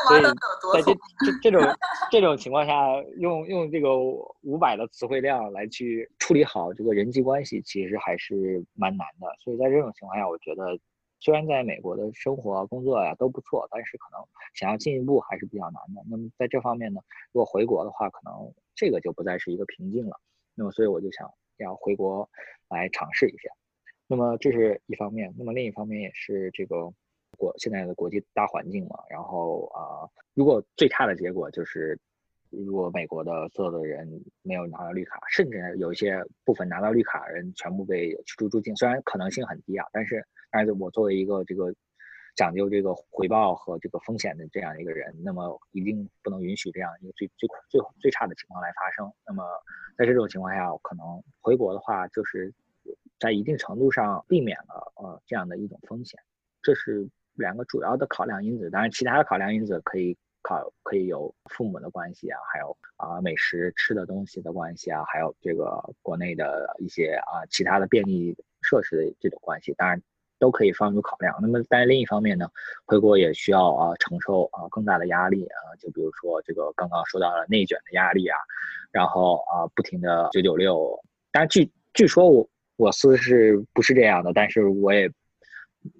[0.07, 1.77] 所以在这这这种
[2.11, 2.73] 这种情况下，
[3.17, 9.27] 用用这个五百的词汇量来去处理好这个人际关系，其实还是蛮难的。
[9.43, 10.77] 所以在这种情况下，我觉得。
[11.25, 14.23] 虽然在美国的生活、工作呀都不错，但是可能
[14.53, 16.03] 想要进一步还是比较难的。
[16.07, 17.01] 那么在这方面呢，
[17.31, 20.19] 如果回国的话，可能这个就不再是一个瓶颈了。
[20.53, 22.29] 那么所以我就想要回国
[22.69, 23.49] 来尝试一下。
[24.05, 26.93] 那么这是一方面，那么另一方面也是这个
[27.39, 28.99] 国现在的国际大环境嘛。
[29.09, 30.05] 然后啊，
[30.35, 31.99] 如果最差的结果就是。
[32.65, 34.07] 如果美国的所有的人
[34.41, 41.73] 没有拿到绿卡，甚至有一些部分拿到绿卡的人全部被驱逐出境，虽然可能性很低啊，但是，但是我作为一个这个
[42.35, 49.11] 讲究这个回报和这个风险的这样一个人，那么一定不能允许这样一个最最最最差的情况来发生。
[49.27, 49.43] 那么
[49.97, 52.53] 在这种情况下，可能回国的话，就是
[53.19, 56.19] 在一定程度上避免了呃这样的一种风险。
[56.61, 60.17] 这是两个主要的考量因子，当然其他的考量因子可以。
[60.47, 69.99] 考可以有父母的关系啊，还有啊美食吃的东西的关系啊，还有这个国内的一些啊其他的便利设施的这种关系，当然
[70.37, 71.35] 都可以放入考量。
[71.41, 72.47] 那么，但另一方面呢，
[72.85, 78.37] 回国也需要啊承受啊更大的压力啊，就比如说这个刚刚说到了内卷的压力啊，
[78.91, 85.11] 然后啊不停的九九六，但据据说我我司是不是这样的，但是我也。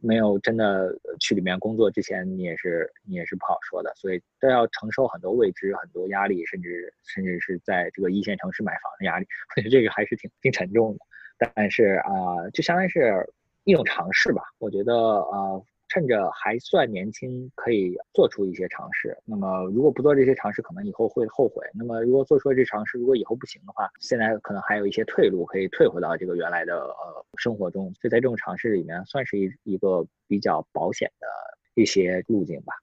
[0.02, 9.26] 没有真的去里面工作之前，你也是你也是不好说的，所以都要承受很多未知、很多压力，甚至甚至是在这个一线城市买房的压力，
[9.56, 11.00] 我觉得这个还是挺挺沉重的。
[11.38, 13.28] 但是啊，就相当于是
[13.64, 15.62] 一种尝试吧，我觉得啊。
[15.88, 19.18] 趁着还算年轻，可以做出一些尝试。
[19.26, 21.66] 那么，如果不做这些尝试，可能以后会后悔。
[21.74, 27.94] 那么，如果做出了这尝试，如果以后不行的话，现在可能还有一些退路，可以退回到这个原来的呃生活中。
[27.96, 31.28] 所以在这种尝试里面，算是一一个比较保险的
[31.76, 32.74] 一些路径吧。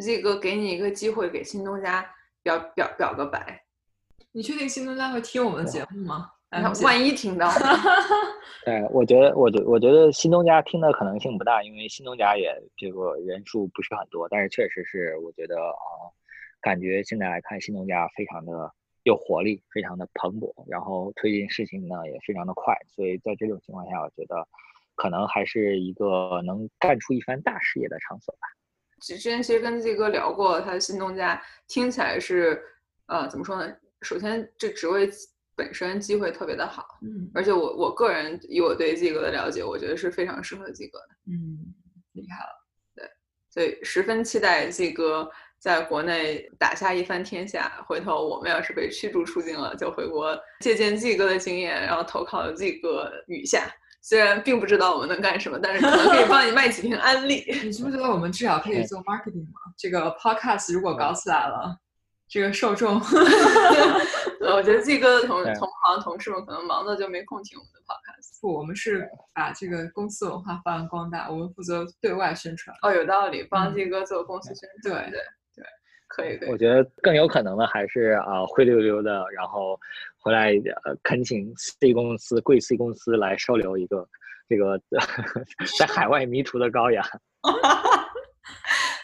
[0.00, 3.64] 这个给你一个机会，给新东家表表表个白。
[4.32, 6.30] 你确定新东家会听我们的节目吗？
[6.82, 7.50] 万一听到，
[8.64, 16.12] 对，我觉得，我觉，我觉得新东家听的可能性不大，因为新东家也这个人数不是很多，但是确实是，我觉得啊，
[16.60, 18.70] 感觉现在来看，新东家非常的
[19.04, 24.46] 有活力，非常的蓬勃，然后推进事情呢也非常的快，所以在这种情况下，我觉得
[24.94, 28.46] 可能还是一个能干出一番大事业的场所吧。
[29.00, 32.62] 之前其实跟这哥聊过，他的新东家听起来是，
[33.06, 33.74] 呃，怎么说呢？
[34.02, 35.08] 首先这职位。
[35.54, 41.58] 本身机会特别的好，嗯，而且我我个人以我对季哥的了解，我觉得是非常适合季哥的，嗯，
[42.12, 42.50] 厉害了，
[42.94, 43.10] 对，
[43.50, 47.84] 所以十分期待季哥在国内打下一番天下。
[47.86, 53.70] 回头我们要是被驱逐出境了，就回国借鉴季哥的经验，然后投靠季哥雨下。
[54.04, 57.44] 虽然并不知道我们能干什么，但是可能可以帮你卖几瓶安利。
[57.62, 59.60] 你知不知道我们至少可以做 marketing 吗？
[59.78, 61.78] 这个 podcast 如果搞起来了。
[62.32, 62.94] 这个受众，
[64.40, 68.40] 我觉得季哥的同同行同事们可能忙的就没空听我们的 podcast。
[68.40, 72.74] 不，我们是把这个公司文化发扬光大，我们负责对外宣传。
[72.80, 75.10] 哦，有道理，帮季哥做公司宣传。
[75.10, 75.20] 对对
[75.56, 75.64] 对，
[76.08, 76.48] 可以可以。
[76.48, 79.78] 我觉得更有可能的还是啊，灰溜溜的，然后
[80.16, 80.52] 回来
[80.84, 84.08] 呃恳请 C 公司贵 C 公司来收留一个
[84.48, 84.80] 这个
[85.78, 87.04] 在海外迷途的羔羊。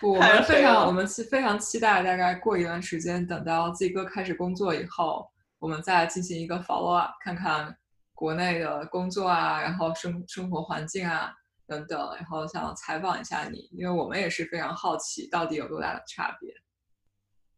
[0.00, 5.28] 不， 我们非常，我们期非常期待，大概过一段时间，等到季哥开始工作以后，
[5.58, 7.76] 我们再进行一个 follow up，看看
[8.14, 11.32] 国内的工作啊，然后生生活环境啊
[11.66, 16.52] 等等，然后想采访一下你，因为我们也是非常好奇，到底有多大的差别。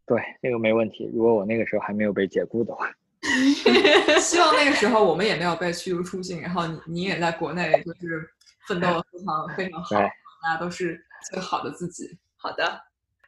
[0.06, 1.08] 对，那个没问题。
[1.14, 2.90] 如果我那个时候还没有被解雇的话
[4.18, 8.26] 希望那个时候我们也没有被驱逐出境，然后你你也在国内就是
[8.66, 9.96] 奋斗的非常非常好，
[10.42, 10.98] 大家都是
[11.30, 12.18] 最好的自己。
[12.42, 12.80] 好的，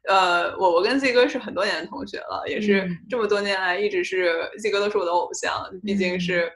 [0.09, 5.53] 呃，我我跟 Z 哥是很多年的同学了，也是这么多年来一直是 Z 哥都是我的偶像，
[5.85, 6.51] 毕竟是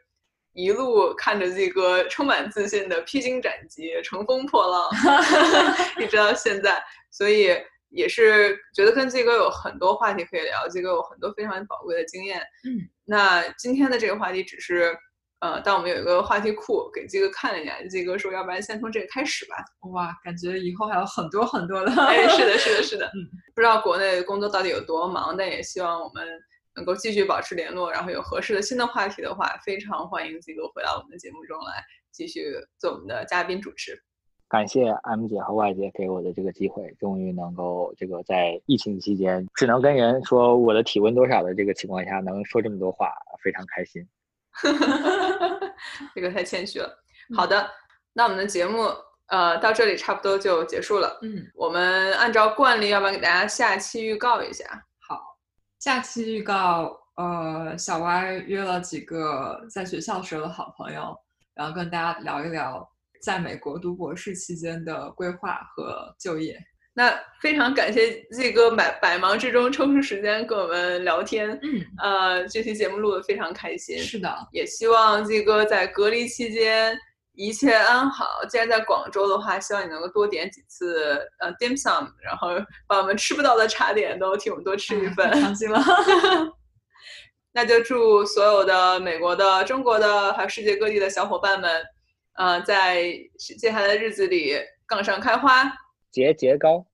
[0.55, 4.91] 一路看着 Z 哥充满自信的披荆斩棘、乘风破浪
[6.01, 7.49] 一直到现在，所以
[7.91, 12.41] 也是觉得跟 Z 哥有很多话题可以聊，这个有很多非常宝贵的经验。
[12.65, 14.97] 嗯，那今天的这个话题只是，
[15.47, 19.55] 呃，当我们有一个话题库给这个看了一眼，这个说要不然先从这个开始吧。
[19.93, 21.93] 哇，感觉以后还有很多很多的。
[22.03, 23.07] 哎，是的，是的，是的。
[23.15, 23.23] 嗯，
[23.55, 26.27] 不知道国内工作到底有多忙，但也希望我们
[26.75, 27.93] 能够继续保持联络。
[27.93, 33.97] 然后有合适的新的话题的话，非常欢迎这个回到我们的节目中来，继续做我们的嘉宾主持。
[34.49, 44.05] 感谢 M 姐和 Y 姐给我的这个机会，终于能够这个在疫情期间只能跟人说我的体温多少的这个情况下，能说这么多话，非常开心。
[46.15, 47.05] 这个太谦虚了。
[47.37, 47.71] 好的，
[48.13, 48.89] 那我们的节目
[49.29, 51.19] 呃到这里差不多就结束了。
[51.23, 54.65] 嗯，我们按照惯例，要不要给大家下期预告一下？
[55.09, 55.21] 好，
[55.79, 61.17] 下期预告，呃，小歪约了几个在学校时候的好朋友，
[61.55, 62.89] 然后跟大家聊一聊。
[63.23, 66.63] 在美国读博士期间的规划和就业，
[66.99, 71.51] 那非常感谢 Z 哥百百忙之中抽出时间跟我们聊天。
[71.63, 73.99] 嗯，呃，这期节目录的非常开心。
[73.99, 76.99] 是的，也希望 Z 哥在隔离期间
[77.35, 78.27] 一切安好。
[78.49, 82.49] 既然在广州的话，希望你能够多点几次呃 dim sum，然后
[82.89, 85.31] 把我们吃不到的茶点都替我们多吃一份。
[85.43, 85.79] 放心了。
[87.53, 91.85] 那就祝所有的美国的、中国的还有世界各地的小伙伴们。
[92.39, 93.03] 呃，在
[93.39, 95.65] 接下来的日子里，杠上开花，
[96.17, 96.87] 节节高。